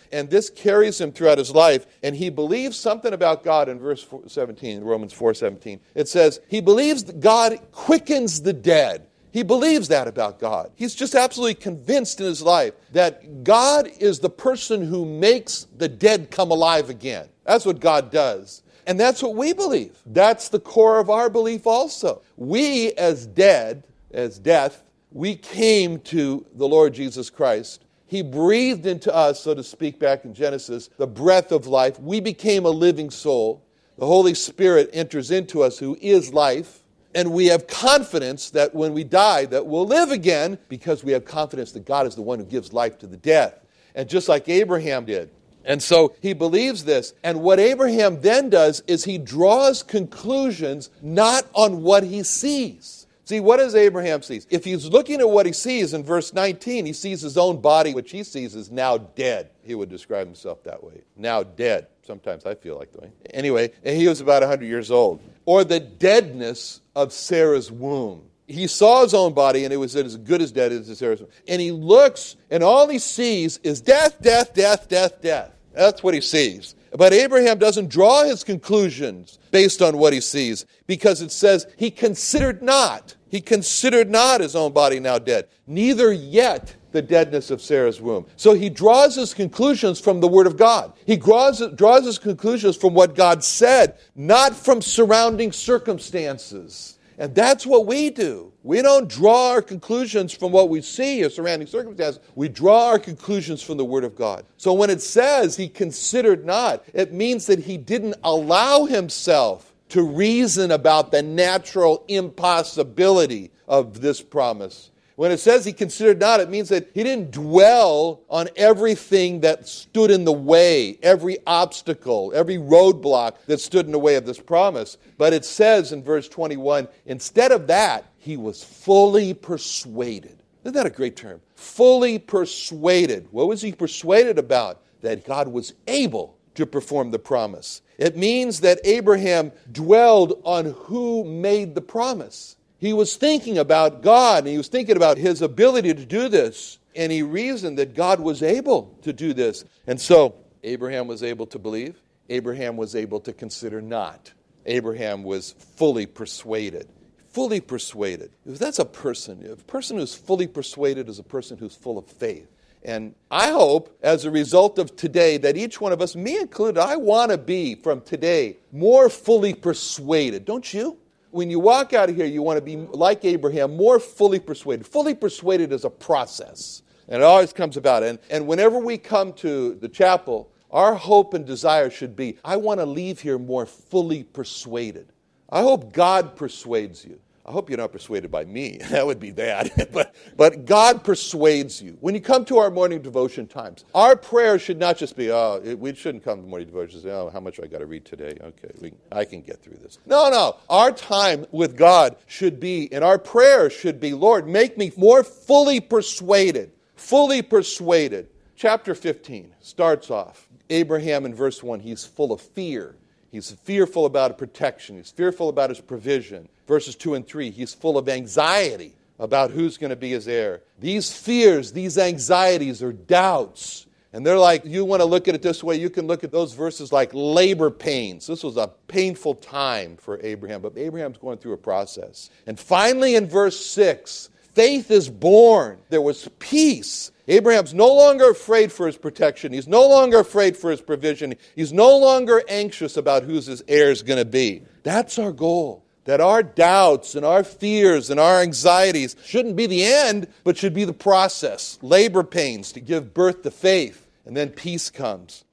and 0.13 0.29
this 0.29 0.49
carries 0.49 0.99
him 1.01 1.11
throughout 1.11 1.37
his 1.37 1.51
life, 1.51 1.85
and 2.03 2.15
he 2.15 2.29
believes 2.29 2.77
something 2.77 3.11
about 3.11 3.43
God 3.43 3.67
in 3.67 3.79
verse 3.79 4.07
17, 4.27 4.81
Romans 4.81 5.13
4:17. 5.13 5.79
It 5.93 6.07
says, 6.07 6.39
he 6.47 6.61
believes 6.61 7.03
that 7.03 7.19
God 7.19 7.59
quickens 7.73 8.41
the 8.41 8.53
dead. 8.53 9.07
He 9.31 9.43
believes 9.43 9.89
that 9.89 10.07
about 10.07 10.39
God. 10.39 10.71
He's 10.75 10.95
just 10.95 11.15
absolutely 11.15 11.55
convinced 11.55 12.21
in 12.21 12.25
his 12.27 12.41
life 12.41 12.73
that 12.93 13.43
God 13.43 13.89
is 13.99 14.19
the 14.19 14.29
person 14.29 14.83
who 14.83 15.05
makes 15.05 15.67
the 15.77 15.89
dead 15.89 16.31
come 16.31 16.49
alive 16.49 16.89
again. 16.89 17.27
That's 17.43 17.65
what 17.65 17.79
God 17.79 18.09
does. 18.09 18.63
And 18.89 18.99
that's 18.99 19.21
what 19.21 19.35
we 19.35 19.53
believe. 19.53 19.99
That's 20.07 20.49
the 20.49 20.59
core 20.59 20.97
of 20.97 21.11
our 21.11 21.29
belief 21.29 21.67
also. 21.67 22.23
We, 22.37 22.91
as 22.93 23.27
dead, 23.27 23.83
as 24.09 24.39
death, 24.39 24.83
we 25.11 25.35
came 25.35 25.99
to 25.99 26.43
the 26.55 26.67
Lord 26.67 26.95
Jesus 26.95 27.29
Christ. 27.29 27.83
He 28.07 28.23
breathed 28.23 28.87
into 28.87 29.13
us, 29.13 29.41
so 29.41 29.53
to 29.53 29.61
speak, 29.61 29.99
back 29.99 30.25
in 30.25 30.33
Genesis, 30.33 30.89
the 30.97 31.05
breath 31.05 31.51
of 31.51 31.67
life. 31.67 31.99
We 31.99 32.19
became 32.19 32.65
a 32.65 32.71
living 32.71 33.11
soul. 33.11 33.63
The 33.99 34.07
Holy 34.07 34.33
Spirit 34.33 34.89
enters 34.91 35.29
into 35.29 35.61
us, 35.61 35.77
who 35.77 35.95
is 36.01 36.33
life. 36.33 36.81
And 37.13 37.31
we 37.31 37.45
have 37.45 37.67
confidence 37.67 38.49
that 38.49 38.73
when 38.73 38.95
we 38.95 39.03
die, 39.03 39.45
that 39.45 39.67
we'll 39.67 39.85
live 39.85 40.09
again 40.09 40.57
because 40.67 41.03
we 41.03 41.11
have 41.11 41.25
confidence 41.25 41.73
that 41.73 41.85
God 41.85 42.07
is 42.07 42.15
the 42.15 42.23
one 42.23 42.39
who 42.39 42.45
gives 42.45 42.73
life 42.73 42.97
to 42.99 43.05
the 43.07 43.17
dead. 43.17 43.53
And 43.93 44.09
just 44.09 44.27
like 44.27 44.49
Abraham 44.49 45.05
did, 45.05 45.29
and 45.65 45.81
so 45.81 46.15
he 46.21 46.33
believes 46.33 46.85
this. 46.85 47.13
And 47.23 47.41
what 47.41 47.59
Abraham 47.59 48.21
then 48.21 48.49
does 48.49 48.81
is 48.87 49.03
he 49.03 49.17
draws 49.17 49.83
conclusions 49.83 50.89
not 51.01 51.45
on 51.53 51.83
what 51.83 52.03
he 52.03 52.23
sees. 52.23 53.07
See, 53.25 53.39
what 53.39 53.57
does 53.57 53.75
Abraham 53.75 54.23
see? 54.23 54.41
If 54.49 54.65
he's 54.65 54.87
looking 54.87 55.19
at 55.19 55.29
what 55.29 55.45
he 55.45 55.53
sees 55.53 55.93
in 55.93 56.03
verse 56.03 56.33
19, 56.33 56.87
he 56.87 56.93
sees 56.93 57.21
his 57.21 57.37
own 57.37 57.61
body, 57.61 57.93
which 57.93 58.09
he 58.09 58.23
sees 58.23 58.55
is 58.55 58.71
now 58.71 58.97
dead. 58.97 59.51
He 59.61 59.75
would 59.75 59.89
describe 59.89 60.25
himself 60.25 60.63
that 60.63 60.83
way. 60.83 61.01
Now 61.15 61.43
dead. 61.43 61.87
Sometimes 62.07 62.47
I 62.47 62.55
feel 62.55 62.75
like 62.75 62.91
the 62.91 63.01
way. 63.01 63.11
Anyway, 63.31 63.69
he 63.83 64.07
was 64.07 64.19
about 64.19 64.41
100 64.41 64.65
years 64.65 64.89
old. 64.89 65.21
Or 65.45 65.63
the 65.63 65.79
deadness 65.79 66.81
of 66.95 67.13
Sarah's 67.13 67.71
womb 67.71 68.23
he 68.49 68.67
saw 68.67 69.03
his 69.03 69.13
own 69.13 69.33
body 69.33 69.63
and 69.63 69.73
it 69.73 69.77
was 69.77 69.95
as 69.95 70.17
good 70.17 70.41
as 70.41 70.51
dead 70.51 70.71
as 70.71 70.97
Sarah's. 70.97 71.21
And 71.47 71.61
he 71.61 71.71
looks, 71.71 72.35
and 72.49 72.63
all 72.63 72.87
he 72.87 72.99
sees 72.99 73.59
is 73.63 73.79
death, 73.79 74.21
death, 74.21 74.53
death, 74.53 74.89
death, 74.89 75.21
death. 75.21 75.51
That's 75.73 76.01
what 76.01 76.13
he 76.13 76.21
sees. 76.21 76.75
But 76.97 77.13
Abraham 77.13 77.59
doesn't 77.59 77.89
draw 77.89 78.23
his 78.23 78.43
conclusions 78.43 79.37
based 79.51 79.81
on 79.81 79.97
what 79.97 80.13
he 80.13 80.21
sees 80.21 80.65
because 80.87 81.21
it 81.21 81.31
says 81.31 81.67
he 81.77 81.91
considered 81.91 82.63
not. 82.63 83.15
He 83.29 83.41
considered 83.41 84.09
not 84.09 84.41
his 84.41 84.55
own 84.55 84.73
body 84.73 84.99
now 84.99 85.19
dead, 85.19 85.47
neither 85.67 86.11
yet 86.11 86.75
the 86.91 87.01
deadness 87.03 87.51
of 87.51 87.61
Sarah's 87.61 88.01
womb. 88.01 88.25
So 88.35 88.53
he 88.53 88.69
draws 88.69 89.15
his 89.15 89.35
conclusions 89.35 89.99
from 89.99 90.19
the 90.19 90.27
Word 90.27 90.47
of 90.47 90.57
God. 90.57 90.93
He 91.05 91.15
draws, 91.15 91.61
draws 91.75 92.05
his 92.05 92.17
conclusions 92.17 92.75
from 92.75 92.95
what 92.95 93.13
God 93.13 93.43
said, 93.43 93.99
not 94.15 94.55
from 94.55 94.81
surrounding 94.81 95.51
circumstances. 95.51 96.97
And 97.19 97.35
that's 97.35 97.67
what 97.67 97.85
we 97.85 98.09
do. 98.09 98.53
We 98.63 98.81
don't 98.81 99.09
draw 99.09 99.51
our 99.51 99.61
conclusions 99.61 100.33
from 100.33 100.53
what 100.53 100.69
we 100.69 100.81
see 100.81 101.21
or 101.21 101.29
surrounding 101.29 101.67
circumstances. 101.67 102.21
We 102.33 102.47
draw 102.47 102.87
our 102.87 102.99
conclusions 102.99 103.61
from 103.61 103.75
the 103.75 103.83
Word 103.83 104.05
of 104.05 104.15
God. 104.15 104.45
So 104.55 104.71
when 104.71 104.89
it 104.89 105.01
says 105.01 105.57
he 105.57 105.67
considered 105.67 106.45
not, 106.45 106.83
it 106.93 107.11
means 107.11 107.45
that 107.47 107.59
he 107.59 107.75
didn't 107.75 108.15
allow 108.23 108.85
himself 108.85 109.73
to 109.89 110.01
reason 110.01 110.71
about 110.71 111.11
the 111.11 111.21
natural 111.21 112.05
impossibility 112.07 113.51
of 113.67 113.99
this 113.99 114.21
promise. 114.21 114.89
When 115.19 115.33
it 115.33 115.41
says 115.41 115.65
he 115.65 115.73
considered 115.73 116.17
not, 116.17 116.39
it 116.39 116.49
means 116.49 116.69
that 116.69 116.91
he 116.93 117.03
didn't 117.03 117.31
dwell 117.31 118.21
on 118.29 118.47
everything 118.55 119.41
that 119.41 119.67
stood 119.67 120.11
in 120.11 120.23
the 120.23 120.31
way, 120.31 120.97
every 121.03 121.39
obstacle, 121.45 122.31
every 122.33 122.55
roadblock 122.55 123.35
that 123.47 123.59
stood 123.59 123.85
in 123.85 123.91
the 123.91 123.99
way 123.99 124.15
of 124.15 124.25
this 124.25 124.39
promise. 124.39 124.95
But 125.17 125.33
it 125.33 125.43
says 125.43 125.91
in 125.91 126.05
verse 126.05 126.29
21 126.29 126.87
instead 127.05 127.51
of 127.51 127.67
that, 127.67 128.05
he 128.17 128.37
was 128.37 128.63
fully 128.63 129.33
persuaded. 129.33 130.41
Isn't 130.63 130.75
that 130.75 130.85
a 130.85 130.89
great 130.89 131.17
term? 131.17 131.41
Fully 131.53 132.17
persuaded. 132.17 133.27
What 133.31 133.49
was 133.49 133.61
he 133.61 133.73
persuaded 133.73 134.39
about? 134.39 134.81
That 135.01 135.25
God 135.25 135.49
was 135.49 135.73
able 135.87 136.37
to 136.55 136.65
perform 136.65 137.11
the 137.11 137.19
promise. 137.19 137.81
It 137.97 138.15
means 138.15 138.61
that 138.61 138.79
Abraham 138.85 139.51
dwelled 139.69 140.39
on 140.45 140.75
who 140.85 141.25
made 141.25 141.75
the 141.75 141.81
promise. 141.81 142.55
He 142.79 142.93
was 142.93 143.17
thinking 143.17 143.57
about 143.57 144.01
God 144.01 144.39
and 144.39 144.47
he 144.47 144.57
was 144.57 144.69
thinking 144.69 144.95
about 144.95 145.17
his 145.17 145.41
ability 145.41 145.93
to 145.93 146.05
do 146.05 146.29
this. 146.29 146.79
And 146.95 147.11
he 147.11 147.21
reasoned 147.21 147.77
that 147.77 147.93
God 147.93 148.19
was 148.19 148.41
able 148.41 148.97
to 149.03 149.13
do 149.13 149.33
this. 149.33 149.63
And 149.85 149.99
so 149.99 150.35
Abraham 150.63 151.07
was 151.07 151.21
able 151.21 151.45
to 151.47 151.59
believe. 151.59 152.01
Abraham 152.29 152.77
was 152.77 152.95
able 152.95 153.19
to 153.21 153.33
consider 153.33 153.81
not. 153.81 154.33
Abraham 154.65 155.23
was 155.23 155.51
fully 155.51 156.05
persuaded. 156.05 156.87
Fully 157.29 157.61
persuaded. 157.61 158.31
That's 158.45 158.79
a 158.79 158.85
person, 158.85 159.45
a 159.51 159.55
person 159.55 159.97
who's 159.97 160.15
fully 160.15 160.47
persuaded 160.47 161.09
is 161.09 161.19
a 161.19 161.23
person 161.23 161.57
who's 161.57 161.75
full 161.75 161.97
of 161.97 162.07
faith. 162.07 162.47
And 162.83 163.13
I 163.29 163.51
hope, 163.51 163.97
as 164.01 164.25
a 164.25 164.31
result 164.31 164.79
of 164.79 164.95
today, 164.95 165.37
that 165.37 165.57
each 165.57 165.81
one 165.81 165.91
of 165.91 166.01
us, 166.01 166.15
me 166.15 166.37
included, 166.37 166.79
I 166.79 166.95
want 166.95 167.31
to 167.31 167.37
be 167.37 167.75
from 167.75 168.01
today 168.01 168.57
more 168.71 169.09
fully 169.09 169.53
persuaded. 169.53 170.45
Don't 170.45 170.73
you? 170.73 170.97
When 171.31 171.49
you 171.49 171.59
walk 171.59 171.93
out 171.93 172.09
of 172.09 172.15
here, 172.15 172.25
you 172.25 172.41
want 172.41 172.57
to 172.57 172.61
be 172.61 172.75
like 172.75 173.23
Abraham, 173.25 173.75
more 173.75 173.99
fully 173.99 174.39
persuaded. 174.39 174.85
Fully 174.85 175.13
persuaded 175.13 175.71
is 175.71 175.85
a 175.85 175.89
process, 175.89 176.81
and 177.07 177.21
it 177.21 177.25
always 177.25 177.53
comes 177.53 177.77
about. 177.77 178.03
And, 178.03 178.19
and 178.29 178.47
whenever 178.47 178.79
we 178.79 178.97
come 178.97 179.33
to 179.33 179.75
the 179.75 179.89
chapel, 179.89 180.51
our 180.71 180.95
hope 180.95 181.33
and 181.33 181.45
desire 181.45 181.89
should 181.89 182.15
be 182.15 182.37
I 182.43 182.57
want 182.57 182.79
to 182.79 182.85
leave 182.85 183.19
here 183.19 183.39
more 183.39 183.65
fully 183.65 184.23
persuaded. 184.23 185.11
I 185.49 185.61
hope 185.61 185.93
God 185.93 186.35
persuades 186.35 187.03
you. 187.03 187.19
I 187.49 187.51
hope 187.51 187.67
you're 187.67 187.79
not 187.79 187.91
persuaded 187.91 188.29
by 188.29 188.45
me. 188.45 188.77
That 188.89 189.05
would 189.05 189.19
be 189.19 189.31
bad. 189.31 189.89
but, 189.93 190.13
but 190.35 190.65
God 190.65 191.03
persuades 191.03 191.81
you. 191.81 191.97
When 192.01 192.13
you 192.13 192.21
come 192.21 192.43
to 192.45 192.57
our 192.57 192.69
morning 192.69 193.01
devotion 193.01 193.47
times, 193.47 193.85
our 193.95 194.15
prayer 194.15 194.59
should 194.59 194.77
not 194.77 194.97
just 194.97 195.15
be, 195.15 195.31
oh, 195.31 195.61
it, 195.63 195.79
we 195.79 195.93
shouldn't 195.95 196.23
come 196.23 196.41
to 196.41 196.47
morning 196.47 196.67
devotion 196.67 197.01
say, 197.01 197.11
oh, 197.11 197.29
how 197.31 197.39
much 197.39 197.59
I 197.59 197.67
got 197.67 197.79
to 197.79 197.85
read 197.85 198.03
today? 198.03 198.35
Okay, 198.41 198.71
we, 198.81 198.93
I 199.11 199.25
can 199.25 199.41
get 199.41 199.61
through 199.61 199.77
this. 199.81 199.99
No, 200.05 200.29
no. 200.29 200.57
Our 200.69 200.91
time 200.91 201.45
with 201.51 201.77
God 201.77 202.17
should 202.27 202.59
be, 202.59 202.91
and 202.91 203.03
our 203.03 203.17
prayer 203.17 203.69
should 203.69 203.99
be, 203.99 204.13
Lord, 204.13 204.47
make 204.47 204.77
me 204.77 204.91
more 204.97 205.23
fully 205.23 205.79
persuaded. 205.79 206.71
Fully 206.95 207.41
persuaded. 207.41 208.29
Chapter 208.55 208.93
15 208.93 209.53
starts 209.61 210.11
off. 210.11 210.49
Abraham 210.69 211.25
in 211.25 211.33
verse 211.33 211.63
1, 211.63 211.79
he's 211.79 212.03
full 212.03 212.31
of 212.31 212.41
fear. 212.41 212.95
He's 213.31 213.51
fearful 213.51 214.05
about 214.05 214.37
protection. 214.37 214.97
He's 214.97 215.11
fearful 215.11 215.49
about 215.49 215.69
his 215.69 215.79
provision 215.79 216.49
verses 216.69 216.95
2 216.95 217.15
and 217.15 217.27
3. 217.27 217.49
He's 217.49 217.73
full 217.73 217.97
of 217.97 218.07
anxiety 218.07 218.93
about 219.17 219.51
who's 219.51 219.77
going 219.77 219.89
to 219.89 219.97
be 219.97 220.11
his 220.11 220.27
heir. 220.27 220.61
These 220.79 221.11
fears, 221.11 221.73
these 221.73 221.97
anxieties 221.97 222.81
are 222.81 222.93
doubts. 222.93 223.87
And 224.13 224.25
they're 224.25 224.39
like, 224.39 224.65
you 224.65 224.85
want 224.85 225.01
to 225.01 225.05
look 225.05 225.27
at 225.27 225.35
it 225.35 225.41
this 225.41 225.63
way, 225.63 225.75
you 225.75 225.89
can 225.89 226.07
look 226.07 226.23
at 226.23 226.31
those 226.31 226.53
verses 226.53 226.91
like 226.91 227.09
labor 227.13 227.69
pains. 227.69 228.27
This 228.27 228.43
was 228.43 228.55
a 228.55 228.71
painful 228.87 229.35
time 229.35 229.97
for 229.97 230.19
Abraham, 230.23 230.61
but 230.61 230.77
Abraham's 230.77 231.17
going 231.17 231.39
through 231.39 231.53
a 231.53 231.57
process. 231.57 232.29
And 232.47 232.59
finally, 232.59 233.15
in 233.15 233.27
verse 233.27 233.59
6, 233.65 234.29
faith 234.53 234.91
is 234.91 235.09
born. 235.09 235.79
There 235.89 236.01
was 236.01 236.29
peace. 236.39 237.11
Abraham's 237.27 237.73
no 237.73 237.93
longer 237.93 238.31
afraid 238.31 238.71
for 238.71 238.87
his 238.87 238.97
protection. 238.97 239.53
He's 239.53 239.67
no 239.67 239.87
longer 239.87 240.19
afraid 240.19 240.57
for 240.57 240.71
his 240.71 240.81
provision. 240.81 241.35
He's 241.55 241.71
no 241.71 241.97
longer 241.97 242.43
anxious 242.49 242.97
about 242.97 243.23
who's 243.23 243.45
his 243.45 243.63
heir 243.67 243.91
is 243.91 244.01
going 244.01 244.17
to 244.17 244.25
be. 244.25 244.63
That's 244.83 245.19
our 245.19 245.31
goal. 245.31 245.85
That 246.05 246.21
our 246.21 246.41
doubts 246.41 247.13
and 247.13 247.23
our 247.23 247.43
fears 247.43 248.09
and 248.09 248.19
our 248.19 248.41
anxieties 248.41 249.15
shouldn't 249.23 249.55
be 249.55 249.67
the 249.67 249.83
end, 249.83 250.27
but 250.43 250.57
should 250.57 250.73
be 250.73 250.85
the 250.85 250.93
process. 250.93 251.77
Labor 251.83 252.23
pains 252.23 252.71
to 252.71 252.79
give 252.79 253.13
birth 253.13 253.43
to 253.43 253.51
faith, 253.51 254.07
and 254.25 254.35
then 254.35 254.49
peace 254.49 254.89
comes. 254.89 255.43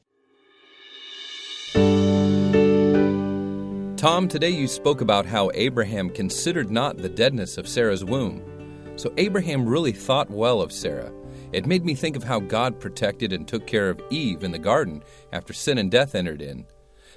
Tom, 3.96 4.28
today 4.28 4.50
you 4.50 4.68
spoke 4.68 5.02
about 5.02 5.26
how 5.26 5.50
Abraham 5.52 6.08
considered 6.08 6.70
not 6.70 6.96
the 6.96 7.08
deadness 7.08 7.58
of 7.58 7.68
Sarah's 7.68 8.04
womb. 8.04 8.55
So 8.96 9.12
Abraham 9.18 9.68
really 9.68 9.92
thought 9.92 10.30
well 10.30 10.60
of 10.60 10.72
Sarah. 10.72 11.12
It 11.52 11.66
made 11.66 11.84
me 11.84 11.94
think 11.94 12.16
of 12.16 12.24
how 12.24 12.40
God 12.40 12.80
protected 12.80 13.32
and 13.32 13.46
took 13.46 13.66
care 13.66 13.90
of 13.90 14.02
Eve 14.10 14.42
in 14.42 14.52
the 14.52 14.58
garden 14.58 15.02
after 15.32 15.52
sin 15.52 15.78
and 15.78 15.90
death 15.90 16.14
entered 16.14 16.42
in. 16.42 16.66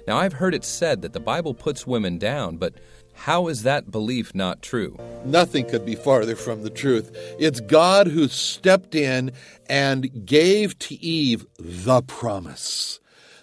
Now, 0.06 0.18
I've 0.18 0.34
heard 0.34 0.54
it 0.54 0.64
said 0.64 1.02
that 1.02 1.12
the 1.12 1.20
Bible 1.20 1.54
puts 1.54 1.86
women 1.86 2.18
down, 2.18 2.56
but 2.56 2.74
how 3.12 3.48
is 3.48 3.62
that 3.64 3.90
belief 3.90 4.34
not 4.34 4.62
true? 4.62 4.96
Nothing 5.24 5.66
could 5.66 5.84
be 5.84 5.94
farther 5.94 6.36
from 6.36 6.62
the 6.62 6.70
truth. 6.70 7.10
It's 7.38 7.60
God 7.60 8.06
who 8.08 8.28
stepped 8.28 8.94
in 8.94 9.32
and 9.68 10.26
gave 10.26 10.78
to 10.80 10.94
Eve 10.94 11.44
the 11.58 12.02
promise. 12.02 13.00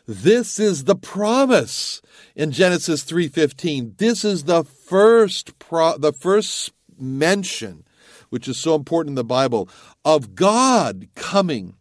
This 0.08 0.60
is 0.60 0.86
the 0.86 0.96
promise 0.96 2.02
in 2.36 2.52
Genesis 2.52 3.04
3:15. 3.04 3.96
This 3.98 4.24
is 4.24 4.46
the 4.46 4.64
first 4.64 5.60
pro- 5.60 5.98
the 5.98 6.14
first 6.14 6.72
mention 6.98 7.84
which 8.30 8.48
is 8.48 8.62
so 8.62 8.76
important 8.76 9.12
in 9.12 9.16
the 9.16 9.24
Bible 9.24 9.70
of 10.06 10.36
God 10.36 11.08
coming 11.16 11.76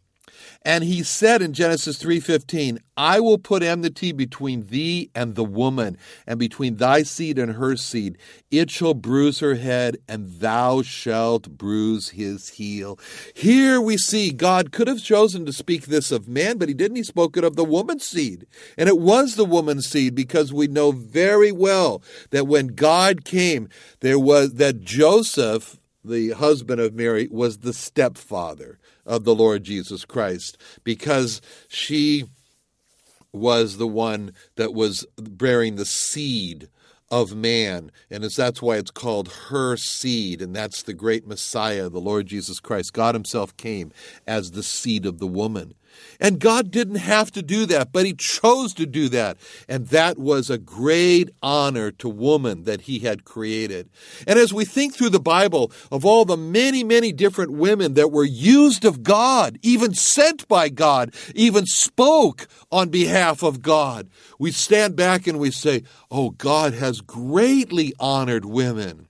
and 0.67 0.83
he 0.83 1.05
said 1.05 1.43
in 1.43 1.53
Genesis 1.53 1.97
3:15, 1.97 2.81
"I 2.97 3.21
will 3.21 3.38
put 3.38 3.62
enmity 3.62 4.11
between 4.11 4.67
thee 4.67 5.11
and 5.15 5.37
the 5.37 5.45
woman, 5.45 5.97
and 6.26 6.41
between 6.41 6.75
thy 6.75 7.05
seed 7.05 7.38
and 7.38 7.53
her 7.53 7.76
seed. 7.76 8.19
It 8.50 8.73
shall 8.73 8.93
bruise 8.93 9.38
her 9.38 9.55
head, 9.55 9.99
and 10.09 10.41
thou 10.41 10.83
shalt 10.83 11.57
bruise 11.57 12.09
his 12.09 12.49
heel." 12.49 12.99
Here 13.33 13.81
we 13.81 13.97
see 13.97 14.33
God 14.33 14.73
could 14.73 14.88
have 14.88 15.00
chosen 15.00 15.47
to 15.47 15.53
speak 15.53 15.87
this 15.87 16.11
of 16.11 16.26
man, 16.26 16.59
but 16.59 16.69
he 16.69 16.75
didn't. 16.75 16.97
He 16.97 17.05
spoke 17.05 17.37
it 17.37 17.45
of 17.45 17.55
the 17.55 17.62
woman's 17.62 18.05
seed. 18.05 18.45
And 18.76 18.88
it 18.88 18.99
was 18.99 19.37
the 19.37 19.45
woman's 19.45 19.87
seed 19.87 20.17
because 20.17 20.53
we 20.53 20.67
know 20.67 20.91
very 20.91 21.53
well 21.53 22.03
that 22.31 22.49
when 22.49 22.75
God 22.75 23.25
came, 23.25 23.69
there 24.00 24.19
was 24.19 24.55
that 24.55 24.81
Joseph 24.81 25.79
the 26.07 26.31
husband 26.31 26.81
of 26.81 26.95
Mary, 26.95 27.29
was 27.31 27.59
the 27.59 27.73
stepfather 27.73 28.79
of 29.05 29.25
the 29.25 29.35
Lord 29.35 29.65
Jesus 29.65 30.05
Christ 30.05 30.59
because 30.85 31.41
she 31.69 32.25
was 33.33 33.77
the 33.77 33.87
one 33.87 34.33
that 34.57 34.73
was 34.73 35.07
bearing 35.17 35.77
the 35.77 35.85
seed 35.85 36.69
of 37.11 37.35
man. 37.35 37.93
And 38.11 38.25
that's 38.25 38.61
why 38.63 38.77
it's 38.77 38.91
called 38.91 39.33
her 39.49 39.77
seed. 39.77 40.43
And 40.43 40.55
that's 40.55 40.83
the 40.83 40.95
great 40.95 41.27
Messiah, 41.27 41.89
the 41.89 42.01
Lord 42.01 42.27
Jesus 42.27 42.61
Christ. 42.61 42.93
God 42.93 43.15
Himself 43.15 43.57
came 43.57 43.93
as 44.27 44.53
the 44.53 44.63
seed 44.63 45.07
of 45.07 45.19
the 45.19 45.27
woman. 45.27 45.75
And 46.19 46.38
God 46.38 46.71
didn't 46.71 46.97
have 46.97 47.31
to 47.33 47.43
do 47.43 47.67
that, 47.67 47.93
but 47.93 48.07
He 48.07 48.15
chose 48.15 48.73
to 48.75 48.87
do 48.87 49.09
that. 49.11 49.37
And 49.69 49.88
that 49.88 50.19
was 50.19 50.49
a 50.49 50.59
great 50.59 51.31
honor 51.43 51.91
to 51.93 52.09
woman 52.09 52.65
that 52.65 52.83
He 52.83 53.00
had 53.00 53.25
created. 53.25 53.91
And 54.26 54.38
as 54.38 54.53
we 54.53 54.65
think 54.65 54.95
through 54.95 55.11
the 55.11 55.21
Bible 55.21 55.71
of 55.91 56.05
all 56.05 56.25
the 56.25 56.37
many, 56.37 56.85
many 56.85 57.12
different 57.12 57.53
women 57.53 57.95
that 57.95 58.12
were 58.12 58.25
used 58.25 58.85
of 58.85 59.03
God, 59.03 59.59
even 59.62 59.95
sent 59.95 60.49
by 60.49 60.69
God, 60.69 61.15
even 61.35 61.67
spoke 61.67 62.49
on 62.71 62.88
behalf 62.88 63.43
of 63.43 63.62
God, 63.62 64.09
we 64.38 64.53
stand 64.53 64.97
back 64.97 65.26
and 65.26 65.38
we 65.38 65.50
say, 65.50 65.83
Oh, 66.11 66.31
God 66.31 66.75
has 66.75 67.00
greatly 67.00 67.93
honored 67.99 68.45
women. 68.45 69.09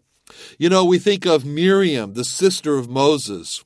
You 0.59 0.69
know, 0.69 0.85
we 0.85 0.99
think 0.99 1.27
of 1.27 1.45
Miriam, 1.45 2.15
the 2.15 2.25
sister 2.25 2.77
of 2.77 2.89
Moses. 2.89 3.65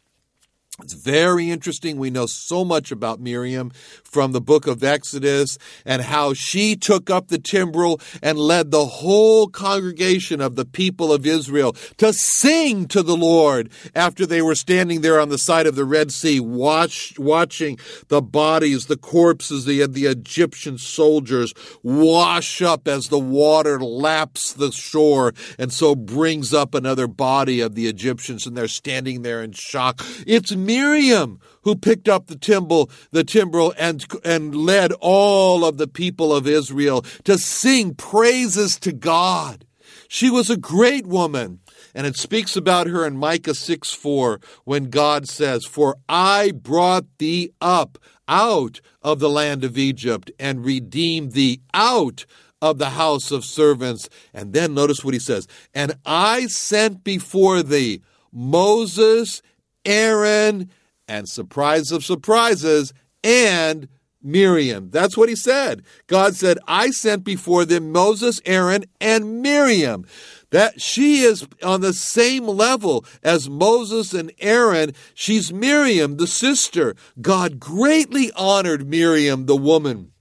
It's 0.82 0.94
very 0.94 1.50
interesting. 1.50 1.98
We 1.98 2.10
know 2.10 2.26
so 2.26 2.64
much 2.64 2.90
about 2.90 3.20
Miriam 3.20 3.70
from 4.02 4.32
the 4.32 4.40
book 4.40 4.66
of 4.66 4.82
Exodus 4.82 5.58
and 5.84 6.02
how 6.02 6.34
she 6.34 6.76
took 6.76 7.10
up 7.10 7.28
the 7.28 7.38
timbrel 7.38 8.00
and 8.22 8.38
led 8.38 8.70
the 8.70 8.86
whole 8.86 9.48
congregation 9.48 10.40
of 10.40 10.56
the 10.56 10.64
people 10.64 11.12
of 11.12 11.26
Israel 11.26 11.72
to 11.98 12.12
sing 12.12 12.86
to 12.88 13.02
the 13.02 13.16
Lord 13.16 13.70
after 13.94 14.26
they 14.26 14.42
were 14.42 14.54
standing 14.54 15.00
there 15.00 15.20
on 15.20 15.28
the 15.28 15.38
side 15.38 15.66
of 15.66 15.76
the 15.76 15.84
Red 15.84 16.12
Sea, 16.12 16.40
watch, 16.40 17.18
watching 17.18 17.78
the 18.08 18.22
bodies, 18.22 18.86
the 18.86 18.96
corpses 18.96 19.68
of 19.68 19.94
the 19.94 20.06
Egyptian 20.06 20.78
soldiers 20.78 21.54
wash 21.82 22.62
up 22.62 22.88
as 22.88 23.08
the 23.08 23.18
water 23.18 23.78
laps 23.80 24.52
the 24.52 24.72
shore 24.72 25.32
and 25.58 25.72
so 25.72 25.94
brings 25.94 26.52
up 26.52 26.74
another 26.74 27.06
body 27.06 27.60
of 27.60 27.74
the 27.74 27.86
Egyptians 27.86 28.46
and 28.46 28.56
they're 28.56 28.68
standing 28.68 29.22
there 29.22 29.42
in 29.42 29.52
shock. 29.52 30.02
It's 30.26 30.52
Miriam 30.70 31.40
who 31.62 31.74
picked 31.74 32.08
up 32.08 32.28
the 32.28 32.36
timbrel, 32.36 32.88
the 33.10 33.24
timbrel 33.24 33.74
and, 33.76 34.06
and 34.24 34.54
led 34.54 34.92
all 35.00 35.64
of 35.64 35.78
the 35.78 35.88
people 35.88 36.32
of 36.32 36.46
Israel 36.46 37.02
to 37.24 37.36
sing 37.36 37.92
praises 37.94 38.78
to 38.78 38.92
God. 38.92 39.64
She 40.06 40.30
was 40.30 40.48
a 40.48 40.56
great 40.56 41.06
woman. 41.08 41.58
And 41.92 42.06
it 42.06 42.16
speaks 42.16 42.54
about 42.54 42.86
her 42.86 43.04
in 43.04 43.16
Micah 43.16 43.54
6 43.54 43.92
4 43.92 44.40
when 44.62 44.90
God 44.90 45.28
says, 45.28 45.64
For 45.64 45.96
I 46.08 46.52
brought 46.52 47.06
thee 47.18 47.50
up 47.60 47.98
out 48.28 48.80
of 49.02 49.18
the 49.18 49.28
land 49.28 49.64
of 49.64 49.76
Egypt 49.76 50.30
and 50.38 50.64
redeemed 50.64 51.32
thee 51.32 51.62
out 51.74 52.26
of 52.62 52.78
the 52.78 52.90
house 52.90 53.32
of 53.32 53.44
servants. 53.44 54.08
And 54.32 54.52
then 54.52 54.72
notice 54.72 55.04
what 55.04 55.14
he 55.14 55.20
says, 55.20 55.48
And 55.74 55.96
I 56.06 56.46
sent 56.46 57.02
before 57.02 57.64
thee 57.64 58.02
Moses 58.32 59.42
Aaron, 59.84 60.70
and 61.08 61.28
surprise 61.28 61.90
of 61.90 62.04
surprises, 62.04 62.92
and 63.24 63.88
Miriam. 64.22 64.90
That's 64.90 65.16
what 65.16 65.28
he 65.28 65.36
said. 65.36 65.82
God 66.06 66.36
said, 66.36 66.58
I 66.66 66.90
sent 66.90 67.24
before 67.24 67.64
them 67.64 67.90
Moses, 67.92 68.40
Aaron, 68.44 68.84
and 69.00 69.42
Miriam. 69.42 70.06
That 70.50 70.80
she 70.80 71.20
is 71.20 71.46
on 71.62 71.80
the 71.80 71.92
same 71.92 72.46
level 72.46 73.04
as 73.22 73.48
Moses 73.48 74.12
and 74.12 74.32
Aaron. 74.40 74.92
She's 75.14 75.52
Miriam, 75.52 76.16
the 76.16 76.26
sister. 76.26 76.96
God 77.20 77.60
greatly 77.60 78.30
honored 78.36 78.86
Miriam, 78.86 79.46
the 79.46 79.56
woman 79.56 80.12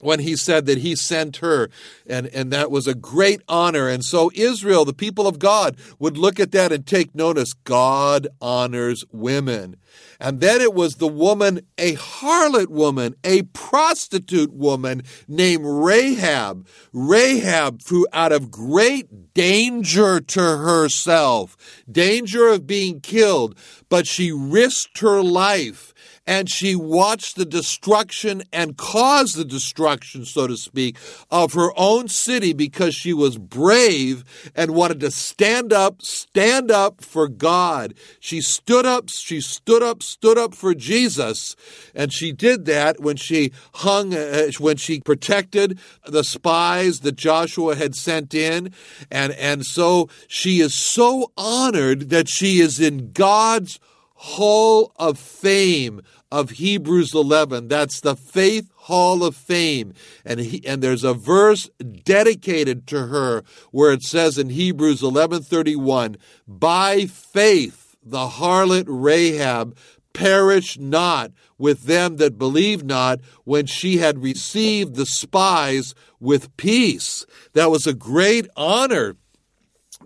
when 0.00 0.20
he 0.20 0.36
said 0.36 0.66
that 0.66 0.78
he 0.78 0.96
sent 0.96 1.38
her 1.38 1.70
and, 2.06 2.26
and 2.28 2.50
that 2.52 2.70
was 2.70 2.86
a 2.86 2.94
great 2.94 3.40
honor. 3.48 3.88
And 3.88 4.04
so 4.04 4.30
israel 4.34 4.84
the 4.84 4.92
people 4.92 5.26
of 5.26 5.38
god 5.38 5.76
would 5.98 6.16
look 6.16 6.38
at 6.40 6.52
that 6.52 6.72
and 6.72 6.86
take 6.86 7.14
notice. 7.14 7.52
God 7.52 8.28
honors 8.40 9.04
women. 9.12 9.76
And 10.20 10.40
then 10.40 10.60
it 10.60 10.74
was 10.74 10.96
the 10.96 11.08
woman 11.08 11.60
a 11.78 11.94
harlot 11.94 12.68
woman 12.68 13.14
a 13.24 13.42
prostitute 13.42 14.52
woman 14.52 15.02
named 15.28 15.64
rahab. 15.64 16.66
Rahab 16.92 17.80
who 17.88 18.06
out 18.12 18.32
of 18.32 18.50
great 18.50 19.34
danger 19.34 20.20
to 20.20 20.40
herself 20.40 21.56
danger 21.90 22.48
of 22.48 22.66
being 22.66 23.00
killed 23.00 23.56
but 23.88 24.06
she 24.06 24.32
risked 24.32 24.98
her 24.98 25.22
life 25.22 25.93
and 26.26 26.48
she 26.48 26.74
watched 26.74 27.36
the 27.36 27.44
destruction 27.44 28.42
and 28.52 28.76
caused 28.76 29.36
the 29.36 29.44
destruction, 29.44 30.24
so 30.24 30.46
to 30.46 30.56
speak, 30.56 30.96
of 31.30 31.52
her 31.52 31.70
own 31.76 32.08
city 32.08 32.52
because 32.52 32.94
she 32.94 33.12
was 33.12 33.36
brave 33.36 34.24
and 34.54 34.74
wanted 34.74 35.00
to 35.00 35.10
stand 35.10 35.72
up, 35.72 36.00
stand 36.02 36.70
up 36.70 37.02
for 37.02 37.28
God. 37.28 37.94
She 38.20 38.40
stood 38.40 38.86
up, 38.86 39.10
she 39.10 39.40
stood 39.40 39.82
up, 39.82 40.02
stood 40.02 40.38
up 40.38 40.54
for 40.54 40.74
Jesus, 40.74 41.56
and 41.94 42.12
she 42.12 42.32
did 42.32 42.64
that 42.66 43.00
when 43.00 43.16
she 43.16 43.52
hung, 43.74 44.14
uh, 44.14 44.50
when 44.58 44.76
she 44.76 45.00
protected 45.00 45.78
the 46.06 46.24
spies 46.24 47.00
that 47.00 47.16
Joshua 47.16 47.74
had 47.74 47.94
sent 47.94 48.34
in, 48.34 48.72
and 49.10 49.32
and 49.32 49.66
so 49.66 50.08
she 50.26 50.60
is 50.60 50.74
so 50.74 51.32
honored 51.36 52.10
that 52.10 52.28
she 52.28 52.60
is 52.60 52.80
in 52.80 53.12
God's 53.12 53.78
Hall 54.14 54.92
of 54.96 55.18
Fame 55.18 56.00
of 56.30 56.50
Hebrews 56.50 57.14
11. 57.14 57.68
That's 57.68 58.00
the 58.00 58.16
Faith 58.16 58.70
Hall 58.74 59.24
of 59.24 59.36
Fame. 59.36 59.94
And, 60.24 60.40
he, 60.40 60.66
and 60.66 60.82
there's 60.82 61.04
a 61.04 61.14
verse 61.14 61.68
dedicated 62.04 62.86
to 62.88 63.06
her 63.06 63.42
where 63.70 63.92
it 63.92 64.02
says 64.02 64.38
in 64.38 64.50
Hebrews 64.50 65.02
11:31, 65.02 66.16
"By 66.48 67.06
faith 67.06 67.96
the 68.02 68.28
harlot 68.28 68.86
Rahab 68.88 69.76
perished 70.12 70.78
not 70.78 71.32
with 71.58 71.84
them 71.84 72.16
that 72.16 72.38
believed 72.38 72.86
not 72.86 73.20
when 73.44 73.66
she 73.66 73.98
had 73.98 74.22
received 74.22 74.94
the 74.94 75.06
spies 75.06 75.94
with 76.20 76.56
peace." 76.56 77.26
That 77.52 77.70
was 77.70 77.86
a 77.86 77.94
great 77.94 78.46
honor 78.56 79.16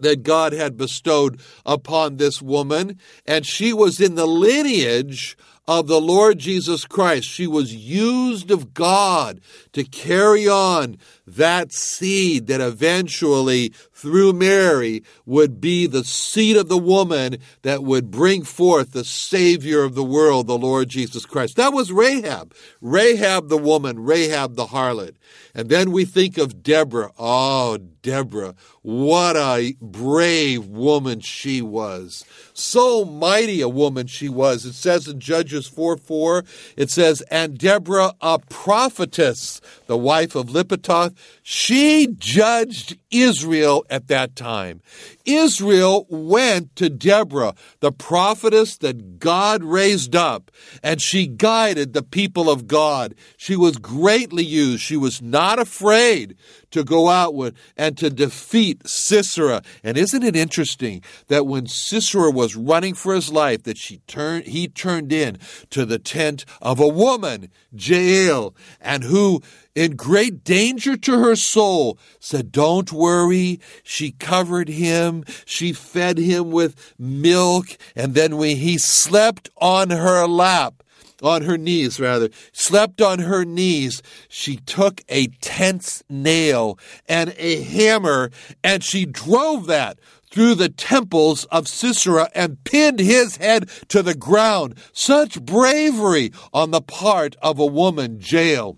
that 0.02 0.22
God 0.22 0.52
had 0.52 0.76
bestowed 0.76 1.40
upon 1.64 2.16
this 2.16 2.40
woman, 2.42 2.98
and 3.26 3.46
she 3.46 3.72
was 3.72 4.00
in 4.00 4.14
the 4.14 4.26
lineage 4.26 5.36
of 5.68 5.86
the 5.86 6.00
Lord 6.00 6.38
Jesus 6.38 6.86
Christ. 6.86 7.28
She 7.28 7.46
was 7.46 7.74
used 7.74 8.50
of 8.50 8.72
God 8.72 9.42
to 9.72 9.84
carry 9.84 10.48
on 10.48 10.96
that 11.26 11.72
seed 11.72 12.46
that 12.46 12.62
eventually, 12.62 13.74
through 13.92 14.32
Mary, 14.32 15.02
would 15.26 15.60
be 15.60 15.86
the 15.86 16.04
seed 16.04 16.56
of 16.56 16.68
the 16.68 16.78
woman 16.78 17.36
that 17.62 17.84
would 17.84 18.10
bring 18.10 18.44
forth 18.44 18.92
the 18.92 19.04
Savior 19.04 19.82
of 19.82 19.94
the 19.94 20.02
world, 20.02 20.46
the 20.46 20.56
Lord 20.56 20.88
Jesus 20.88 21.26
Christ. 21.26 21.56
That 21.56 21.74
was 21.74 21.92
Rahab. 21.92 22.54
Rahab 22.80 23.50
the 23.50 23.58
woman, 23.58 24.04
Rahab 24.04 24.54
the 24.54 24.68
harlot. 24.68 25.16
And 25.54 25.68
then 25.68 25.90
we 25.90 26.06
think 26.06 26.38
of 26.38 26.62
Deborah. 26.62 27.12
Oh, 27.18 27.76
Deborah, 28.00 28.54
what 28.80 29.36
a 29.36 29.74
brave 29.82 30.66
woman 30.66 31.20
she 31.20 31.60
was. 31.60 32.24
So 32.58 33.04
mighty 33.04 33.60
a 33.60 33.68
woman 33.68 34.08
she 34.08 34.28
was. 34.28 34.64
It 34.64 34.72
says 34.72 35.06
in 35.06 35.20
Judges 35.20 35.68
4 35.68 35.96
4, 35.96 36.44
it 36.76 36.90
says, 36.90 37.20
And 37.30 37.56
Deborah, 37.56 38.14
a 38.20 38.40
prophetess, 38.40 39.60
the 39.86 39.96
wife 39.96 40.34
of 40.34 40.48
Lapidoth, 40.48 41.14
she 41.50 42.06
judged 42.06 42.98
Israel 43.10 43.82
at 43.88 44.08
that 44.08 44.36
time. 44.36 44.82
Israel 45.24 46.06
went 46.10 46.76
to 46.76 46.90
Deborah, 46.90 47.54
the 47.80 47.90
prophetess 47.90 48.76
that 48.76 49.18
God 49.18 49.64
raised 49.64 50.14
up, 50.14 50.50
and 50.82 51.00
she 51.00 51.26
guided 51.26 51.94
the 51.94 52.02
people 52.02 52.50
of 52.50 52.66
God. 52.66 53.14
She 53.38 53.56
was 53.56 53.78
greatly 53.78 54.44
used. 54.44 54.82
She 54.82 54.98
was 54.98 55.22
not 55.22 55.58
afraid 55.58 56.36
to 56.70 56.84
go 56.84 57.08
out 57.08 57.34
with 57.34 57.54
and 57.78 57.96
to 57.96 58.10
defeat 58.10 58.86
Sisera. 58.86 59.62
And 59.82 59.96
isn't 59.96 60.22
it 60.22 60.36
interesting 60.36 61.02
that 61.28 61.46
when 61.46 61.66
Sisera 61.66 62.30
was 62.30 62.56
running 62.56 62.92
for 62.92 63.14
his 63.14 63.32
life, 63.32 63.62
that 63.62 63.78
she 63.78 63.98
turned 64.06 64.44
he 64.44 64.68
turned 64.68 65.14
in 65.14 65.38
to 65.70 65.86
the 65.86 65.98
tent 65.98 66.44
of 66.60 66.78
a 66.78 66.88
woman, 66.88 67.48
Jael, 67.72 68.54
and 68.82 69.04
who 69.04 69.40
in 69.78 69.94
great 69.94 70.42
danger 70.42 70.96
to 70.96 71.20
her 71.20 71.36
soul, 71.36 72.00
said, 72.18 72.50
Don't 72.50 72.90
worry. 72.92 73.60
She 73.84 74.10
covered 74.10 74.68
him. 74.68 75.22
She 75.44 75.72
fed 75.72 76.18
him 76.18 76.50
with 76.50 76.94
milk. 76.98 77.66
And 77.94 78.12
then 78.14 78.38
when 78.38 78.56
he 78.56 78.76
slept 78.76 79.50
on 79.58 79.90
her 79.90 80.26
lap, 80.26 80.82
on 81.22 81.42
her 81.42 81.56
knees, 81.56 82.00
rather, 82.00 82.28
slept 82.52 83.00
on 83.00 83.20
her 83.20 83.44
knees, 83.44 84.02
she 84.28 84.56
took 84.56 85.00
a 85.08 85.28
tense 85.40 86.02
nail 86.08 86.76
and 87.08 87.32
a 87.38 87.62
hammer 87.62 88.32
and 88.64 88.82
she 88.82 89.06
drove 89.06 89.66
that 89.66 90.00
through 90.28 90.56
the 90.56 90.68
temples 90.68 91.44
of 91.46 91.68
Sisera 91.68 92.30
and 92.34 92.62
pinned 92.64 92.98
his 92.98 93.36
head 93.36 93.70
to 93.88 94.02
the 94.02 94.14
ground. 94.14 94.74
Such 94.92 95.40
bravery 95.40 96.32
on 96.52 96.72
the 96.72 96.82
part 96.82 97.36
of 97.40 97.60
a 97.60 97.66
woman, 97.66 98.18
Jael. 98.20 98.76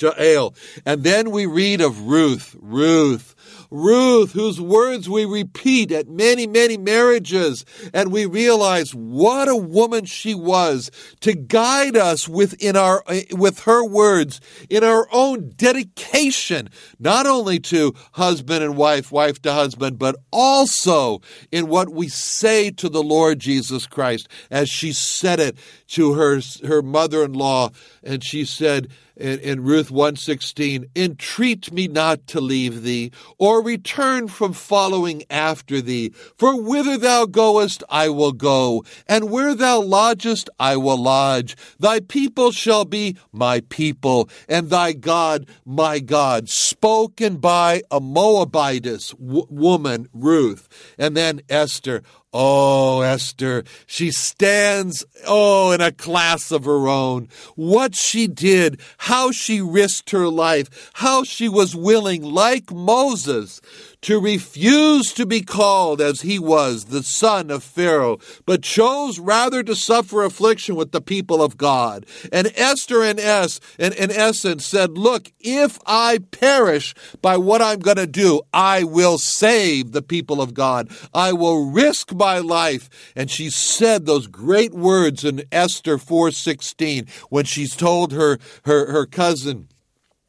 Jael. 0.00 0.54
And 0.84 1.02
then 1.02 1.30
we 1.30 1.46
read 1.46 1.80
of 1.80 2.02
Ruth, 2.02 2.56
Ruth, 2.60 3.34
Ruth, 3.70 4.32
whose 4.32 4.60
words 4.60 5.08
we 5.08 5.24
repeat 5.24 5.92
at 5.92 6.08
many, 6.08 6.46
many 6.46 6.76
marriages, 6.76 7.64
and 7.92 8.10
we 8.10 8.24
realize 8.26 8.94
what 8.94 9.48
a 9.48 9.56
woman 9.56 10.04
she 10.06 10.34
was 10.34 10.90
to 11.20 11.34
guide 11.34 11.96
us 11.96 12.28
within 12.28 12.76
our, 12.76 13.02
eh, 13.08 13.24
with 13.32 13.60
her 13.60 13.84
words 13.84 14.40
in 14.70 14.84
our 14.84 15.08
own 15.12 15.50
dedication, 15.56 16.70
not 16.98 17.26
only 17.26 17.58
to 17.58 17.94
husband 18.12 18.64
and 18.64 18.76
wife, 18.76 19.12
wife 19.12 19.40
to 19.42 19.52
husband, 19.52 19.98
but 19.98 20.16
also 20.32 21.20
in 21.52 21.68
what 21.68 21.90
we 21.90 22.08
say 22.08 22.70
to 22.70 22.88
the 22.88 23.02
Lord 23.02 23.38
Jesus 23.38 23.86
Christ, 23.86 24.28
as 24.50 24.68
she 24.68 24.92
said 24.92 25.40
it 25.40 25.56
to 25.88 26.14
her, 26.14 26.40
her 26.66 26.82
mother-in-law, 26.82 27.70
and 28.02 28.24
she 28.24 28.44
said, 28.44 28.88
in, 29.18 29.40
in 29.40 29.64
Ruth 29.64 29.90
116, 29.90 30.86
entreat 30.94 31.72
me 31.72 31.88
not 31.88 32.26
to 32.28 32.40
leave 32.40 32.82
thee, 32.82 33.10
or 33.36 33.57
return 33.60 34.28
from 34.28 34.52
following 34.52 35.24
after 35.30 35.80
thee. 35.80 36.10
For 36.36 36.60
whither 36.60 36.96
thou 36.96 37.26
goest, 37.26 37.82
I 37.88 38.08
will 38.08 38.32
go, 38.32 38.84
and 39.06 39.30
where 39.30 39.54
thou 39.54 39.80
lodgest, 39.80 40.50
I 40.58 40.76
will 40.76 40.96
lodge. 40.96 41.56
Thy 41.78 42.00
people 42.00 42.52
shall 42.52 42.84
be 42.84 43.16
my 43.32 43.60
people, 43.68 44.28
and 44.48 44.70
thy 44.70 44.92
God 44.92 45.46
my 45.64 45.98
God. 45.98 46.48
Spoken 46.48 47.36
by 47.36 47.82
a 47.90 48.00
Moabitess 48.00 49.10
w- 49.10 49.46
woman, 49.48 50.08
Ruth. 50.12 50.68
And 50.98 51.16
then 51.16 51.42
Esther, 51.48 52.02
Oh, 52.32 53.00
Esther, 53.00 53.64
she 53.86 54.10
stands, 54.10 55.02
oh, 55.26 55.72
in 55.72 55.80
a 55.80 55.92
class 55.92 56.50
of 56.50 56.66
her 56.66 56.86
own. 56.86 57.28
What 57.56 57.94
she 57.94 58.26
did, 58.26 58.80
how 58.98 59.32
she 59.32 59.62
risked 59.62 60.10
her 60.10 60.28
life, 60.28 60.90
how 60.94 61.24
she 61.24 61.48
was 61.48 61.74
willing, 61.74 62.22
like 62.22 62.70
Moses, 62.70 63.62
to 64.02 64.20
refuse 64.20 65.12
to 65.12 65.26
be 65.26 65.42
called 65.42 66.00
as 66.00 66.20
he 66.20 66.38
was 66.38 66.86
the 66.86 67.02
son 67.02 67.50
of 67.50 67.64
Pharaoh, 67.64 68.18
but 68.46 68.62
chose 68.62 69.18
rather 69.18 69.62
to 69.62 69.74
suffer 69.74 70.22
affliction 70.24 70.76
with 70.76 70.92
the 70.92 71.00
people 71.00 71.42
of 71.42 71.56
God. 71.56 72.06
And 72.32 72.52
Esther, 72.54 73.02
in, 73.02 73.18
es- 73.18 73.60
in, 73.78 73.92
in 73.92 74.10
essence, 74.10 74.64
said, 74.64 74.96
Look, 74.96 75.32
if 75.40 75.78
I 75.86 76.18
perish 76.30 76.94
by 77.20 77.36
what 77.36 77.62
I'm 77.62 77.80
going 77.80 77.96
to 77.96 78.06
do, 78.06 78.42
I 78.52 78.84
will 78.84 79.18
save 79.18 79.92
the 79.92 80.02
people 80.02 80.40
of 80.40 80.54
God. 80.54 80.88
I 81.12 81.32
will 81.32 81.70
risk 81.70 82.14
my 82.14 82.38
life. 82.38 82.88
And 83.16 83.30
she 83.30 83.50
said 83.50 84.06
those 84.06 84.26
great 84.26 84.72
words 84.72 85.24
in 85.24 85.44
Esther 85.50 85.98
4:16 85.98 87.08
when 87.30 87.44
she's 87.44 87.74
told 87.74 88.12
her 88.12 88.38
her, 88.64 88.92
her 88.92 89.06
cousin 89.06 89.68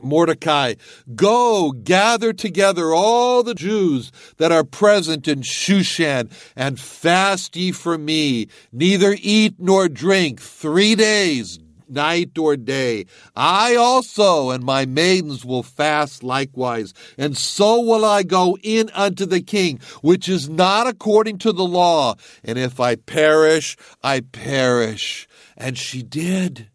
Mordecai, 0.02 0.76
go 1.16 1.72
gather 1.72 2.34
together 2.34 2.94
all 2.94 3.44
the 3.44 3.56
Jews 3.56 4.12
that 4.38 4.52
are 4.52 4.64
present 4.64 5.28
in 5.28 5.42
Shushan 5.42 6.32
and 6.56 6.80
fast 6.80 7.56
ye 7.56 7.72
for 7.72 7.98
me, 7.98 8.48
neither 8.72 9.16
eat 9.20 9.56
nor 9.60 9.88
drink 9.90 10.42
three 10.42 10.96
days, 10.96 11.60
night 11.90 12.38
or 12.38 12.56
day. 12.56 13.06
I 13.36 13.76
also 13.76 14.52
and 14.52 14.64
my 14.64 14.86
maidens 14.86 15.44
will 15.44 15.64
fast 15.64 16.24
likewise, 16.24 16.94
and 17.18 17.36
so 17.36 17.82
will 17.82 18.06
I 18.06 18.24
go 18.24 18.58
in 18.62 18.90
unto 18.94 19.26
the 19.26 19.42
king, 19.42 19.80
which 20.02 20.30
is 20.30 20.50
not 20.50 20.88
according 20.88 21.40
to 21.40 21.52
the 21.52 21.66
law. 21.66 22.16
And 22.44 22.58
if 22.58 22.80
I 22.80 22.96
perish, 22.96 23.76
I 24.04 24.22
perish. 24.22 25.28
And 25.58 25.78
she 25.78 26.04
did 26.04 26.69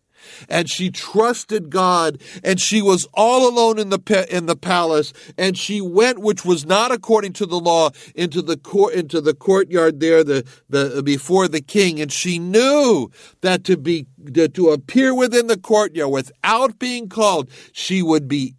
and 0.48 0.68
she 0.68 0.90
trusted 0.90 1.70
God 1.70 2.20
and 2.42 2.60
she 2.60 2.82
was 2.82 3.06
all 3.14 3.48
alone 3.48 3.78
in 3.78 3.90
the 3.90 4.26
in 4.30 4.46
the 4.46 4.56
palace 4.56 5.12
and 5.36 5.56
she 5.56 5.80
went 5.80 6.18
which 6.18 6.44
was 6.44 6.66
not 6.66 6.92
according 6.92 7.32
to 7.34 7.46
the 7.46 7.60
law 7.60 7.90
into 8.14 8.42
the 8.42 8.56
court 8.56 8.94
into 8.94 9.20
the 9.20 9.34
courtyard 9.34 10.00
there 10.00 10.24
the 10.24 10.44
the 10.68 11.02
before 11.02 11.48
the 11.48 11.60
king. 11.60 12.00
And 12.00 12.12
she 12.12 12.38
knew 12.38 13.10
that 13.40 13.64
to 13.64 13.76
be 13.76 14.06
to 14.32 14.70
appear 14.70 15.14
within 15.14 15.46
the 15.46 15.58
courtyard 15.58 16.10
without 16.10 16.78
being 16.78 17.08
called 17.08 17.50
she 17.72 18.02
would 18.02 18.28
be 18.28 18.54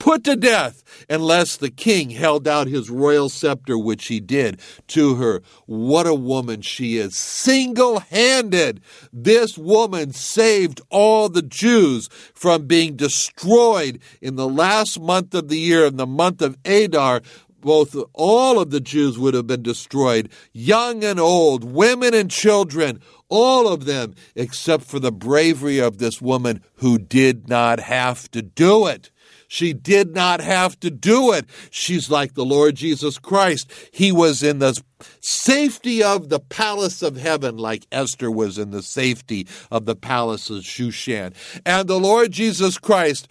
put 0.00 0.24
to 0.24 0.34
death 0.34 0.82
unless 1.08 1.56
the 1.56 1.70
king 1.70 2.10
held 2.10 2.48
out 2.48 2.66
his 2.66 2.90
royal 2.90 3.28
scepter, 3.28 3.78
which 3.78 4.06
he 4.06 4.18
did 4.18 4.58
to 4.88 5.14
her. 5.16 5.42
What 5.66 6.08
a 6.08 6.14
woman 6.14 6.62
she 6.62 6.96
is. 6.96 7.16
Single 7.16 8.00
handed, 8.00 8.80
this 9.12 9.56
woman 9.56 10.12
saved 10.12 10.80
all 10.90 11.28
the 11.28 11.42
Jews 11.42 12.08
from 12.34 12.66
being 12.66 12.96
destroyed 12.96 14.00
in 14.20 14.34
the 14.34 14.48
last 14.48 14.98
month 14.98 15.34
of 15.34 15.48
the 15.48 15.58
year, 15.58 15.86
in 15.86 15.96
the 15.96 16.06
month 16.06 16.42
of 16.42 16.56
Adar, 16.64 17.22
both 17.60 17.94
all 18.14 18.58
of 18.58 18.70
the 18.70 18.80
Jews 18.80 19.18
would 19.18 19.34
have 19.34 19.46
been 19.46 19.62
destroyed, 19.62 20.30
young 20.52 21.04
and 21.04 21.20
old, 21.20 21.62
women 21.62 22.14
and 22.14 22.30
children, 22.30 23.00
all 23.28 23.68
of 23.68 23.84
them, 23.84 24.14
except 24.34 24.84
for 24.84 24.98
the 24.98 25.12
bravery 25.12 25.78
of 25.78 25.98
this 25.98 26.22
woman 26.22 26.62
who 26.76 26.98
did 26.98 27.48
not 27.48 27.80
have 27.80 28.30
to 28.30 28.42
do 28.42 28.86
it. 28.86 29.10
She 29.52 29.72
did 29.72 30.14
not 30.14 30.40
have 30.40 30.78
to 30.78 30.92
do 30.92 31.32
it. 31.32 31.44
She's 31.72 32.08
like 32.08 32.34
the 32.34 32.44
Lord 32.44 32.76
Jesus 32.76 33.18
Christ. 33.18 33.68
He 33.90 34.12
was 34.12 34.44
in 34.44 34.60
the 34.60 34.80
safety 35.18 36.04
of 36.04 36.28
the 36.28 36.38
palace 36.38 37.02
of 37.02 37.16
heaven, 37.16 37.56
like 37.56 37.84
Esther 37.90 38.30
was 38.30 38.58
in 38.58 38.70
the 38.70 38.80
safety 38.80 39.48
of 39.68 39.86
the 39.86 39.96
palace 39.96 40.50
of 40.50 40.62
Shushan. 40.62 41.34
And 41.66 41.88
the 41.88 41.98
Lord 41.98 42.30
Jesus 42.30 42.78
Christ 42.78 43.26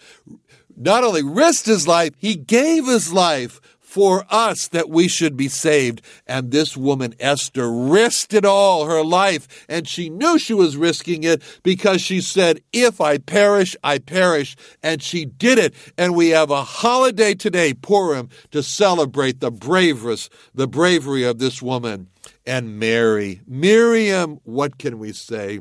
not 0.76 1.04
only 1.04 1.22
risked 1.22 1.64
his 1.64 1.88
life, 1.88 2.12
he 2.18 2.36
gave 2.36 2.84
his 2.84 3.14
life 3.14 3.58
for 3.90 4.24
us 4.30 4.68
that 4.68 4.88
we 4.88 5.08
should 5.08 5.36
be 5.36 5.48
saved. 5.48 6.00
And 6.24 6.52
this 6.52 6.76
woman, 6.76 7.12
Esther, 7.18 7.68
risked 7.68 8.32
it 8.32 8.44
all, 8.44 8.86
her 8.86 9.02
life, 9.02 9.66
and 9.68 9.88
she 9.88 10.08
knew 10.08 10.38
she 10.38 10.54
was 10.54 10.76
risking 10.76 11.24
it 11.24 11.42
because 11.64 12.00
she 12.00 12.20
said, 12.20 12.60
If 12.72 13.00
I 13.00 13.18
perish, 13.18 13.74
I 13.82 13.98
perish. 13.98 14.56
And 14.80 15.02
she 15.02 15.24
did 15.24 15.58
it. 15.58 15.74
And 15.98 16.14
we 16.14 16.28
have 16.28 16.52
a 16.52 16.62
holiday 16.62 17.34
today, 17.34 17.74
Purim, 17.74 18.28
to 18.52 18.62
celebrate 18.62 19.40
the 19.40 19.50
bravest, 19.50 20.32
the 20.54 20.68
bravery 20.68 21.24
of 21.24 21.40
this 21.40 21.60
woman. 21.60 22.06
And 22.46 22.78
Mary, 22.78 23.40
Miriam, 23.44 24.38
what 24.44 24.78
can 24.78 25.00
we 25.00 25.12
say? 25.12 25.60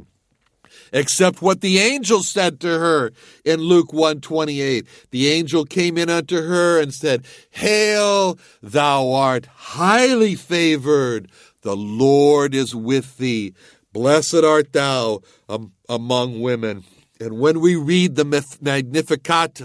Except 0.92 1.42
what 1.42 1.62
the 1.62 1.80
angel 1.80 2.24
said 2.24 2.60
to 2.62 2.68
her 2.68 3.12
in 3.46 3.60
Luke 3.60 3.94
128. 3.94 4.86
The 5.12 5.30
angel 5.30 5.66
came 5.66 5.98
in 5.98 6.10
unto 6.10 6.42
her 6.42 6.82
and 6.82 6.94
said, 6.94 7.26
Hail, 7.52 8.38
thou 8.62 9.12
art 9.12 9.48
highly 9.48 10.36
favored. 10.36 11.30
The 11.62 11.76
Lord 11.76 12.56
is 12.56 12.74
with 12.74 13.18
thee. 13.18 13.54
Blessed 13.92 14.44
art 14.44 14.72
thou 14.74 15.22
among 15.88 16.42
women. 16.42 16.84
And 17.22 17.38
when 17.38 17.60
we 17.60 17.76
read 17.76 18.16
the 18.16 18.24
Magnificat 18.62 19.62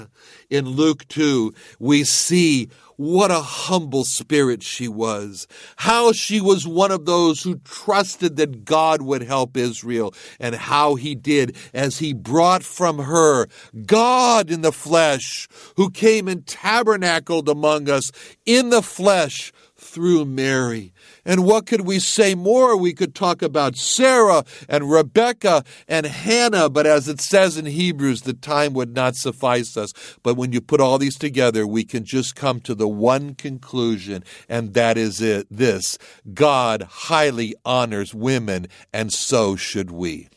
in 0.51 0.67
Luke 0.67 1.07
2, 1.07 1.55
we 1.79 2.03
see 2.03 2.69
what 2.97 3.31
a 3.31 3.41
humble 3.41 4.05
spirit 4.05 4.63
she 4.63 4.89
was. 4.89 5.47
How 5.77 6.13
she 6.13 6.41
was 6.41 6.67
one 6.67 6.91
of 6.91 7.07
those 7.07 7.43
who 7.43 7.57
trusted 7.65 8.37
that 8.37 8.65
God 8.65 9.03
would 9.03 9.23
help 9.23 9.57
Israel, 9.57 10.15
and 10.39 10.55
how 10.55 10.95
he 10.95 11.15
did 11.15 11.57
as 11.73 11.99
he 11.99 12.13
brought 12.13 12.63
from 12.63 12.99
her 12.99 13.47
God 13.87 14.51
in 14.51 14.61
the 14.61 14.73
flesh, 14.73 15.49
who 15.77 15.91
came 15.91 16.29
and 16.29 16.47
tabernacled 16.47 17.49
among 17.49 17.89
us 17.89 18.13
in 18.47 18.71
the 18.71 18.83
flesh 18.83 19.53
through 19.85 20.25
Mary. 20.25 20.93
And 21.25 21.45
what 21.45 21.67
could 21.67 21.83
we 21.83 21.99
say 21.99 22.35
more? 22.35 22.77
We 22.77 22.93
could 22.93 23.15
talk 23.15 23.43
about 23.43 23.77
Sarah 23.77 24.45
and 24.69 24.91
Rebecca 24.91 25.63
and 25.87 26.07
Hannah, 26.07 26.69
but 26.69 26.87
as 26.87 27.07
it 27.07 27.21
says 27.21 27.57
in 27.57 27.67
Hebrews, 27.67 28.23
the 28.23 28.33
time 28.33 28.73
would 28.75 28.95
not 28.95 29.15
suffice 29.15 29.77
us. 29.77 29.93
But 30.23 30.37
when 30.37 30.53
you 30.53 30.61
put 30.61 30.81
all 30.81 30.99
these 30.99 31.19
together, 31.19 31.67
we 31.67 31.85
can 31.85 32.05
just 32.05 32.35
come 32.35 32.61
to 32.61 32.75
the 32.75 32.89
one 32.89 33.35
conclusion, 33.35 34.25
and 34.49 34.75
that 34.75 34.97
is 34.97 35.21
it 35.21 35.47
this 35.51 35.99
God 36.33 36.83
highly 36.83 37.55
honors 37.65 38.15
women, 38.15 38.67
and 38.93 39.13
so 39.13 39.55
should 39.55 39.91
we. 39.91 40.29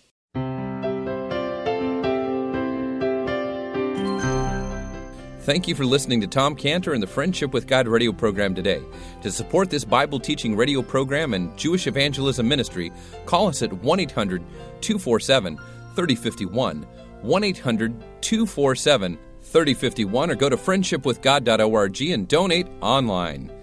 Thank 5.48 5.66
you 5.66 5.76
for 5.76 5.86
listening 5.86 6.20
to 6.20 6.28
Tom 6.28 6.58
Cantor 6.58 6.92
and 6.92 7.02
the 7.02 7.08
Friendship 7.08 7.54
with 7.54 7.68
God 7.68 7.88
radio 7.88 8.12
program 8.12 8.54
today. 8.54 8.84
To 9.22 9.32
support 9.32 9.70
this 9.70 9.86
Bible 9.86 10.20
teaching 10.20 10.58
radio 10.58 10.82
program 10.82 11.34
and 11.34 11.58
Jewish 11.58 11.88
evangelism 11.88 12.46
ministry, 12.46 12.92
call 13.26 13.48
us 13.48 13.62
at 13.62 13.72
1 13.72 14.00
800 14.02 14.44
247 14.82 15.56
3051. 15.96 16.84
1 17.22 17.44
800 17.46 18.04
247 18.20 19.18
3051 19.42 20.32
or 20.32 20.36
go 20.36 20.50
to 20.50 20.58
friendshipwithgod.org 20.58 22.02
and 22.02 22.28
donate 22.28 22.68
online. 22.82 23.57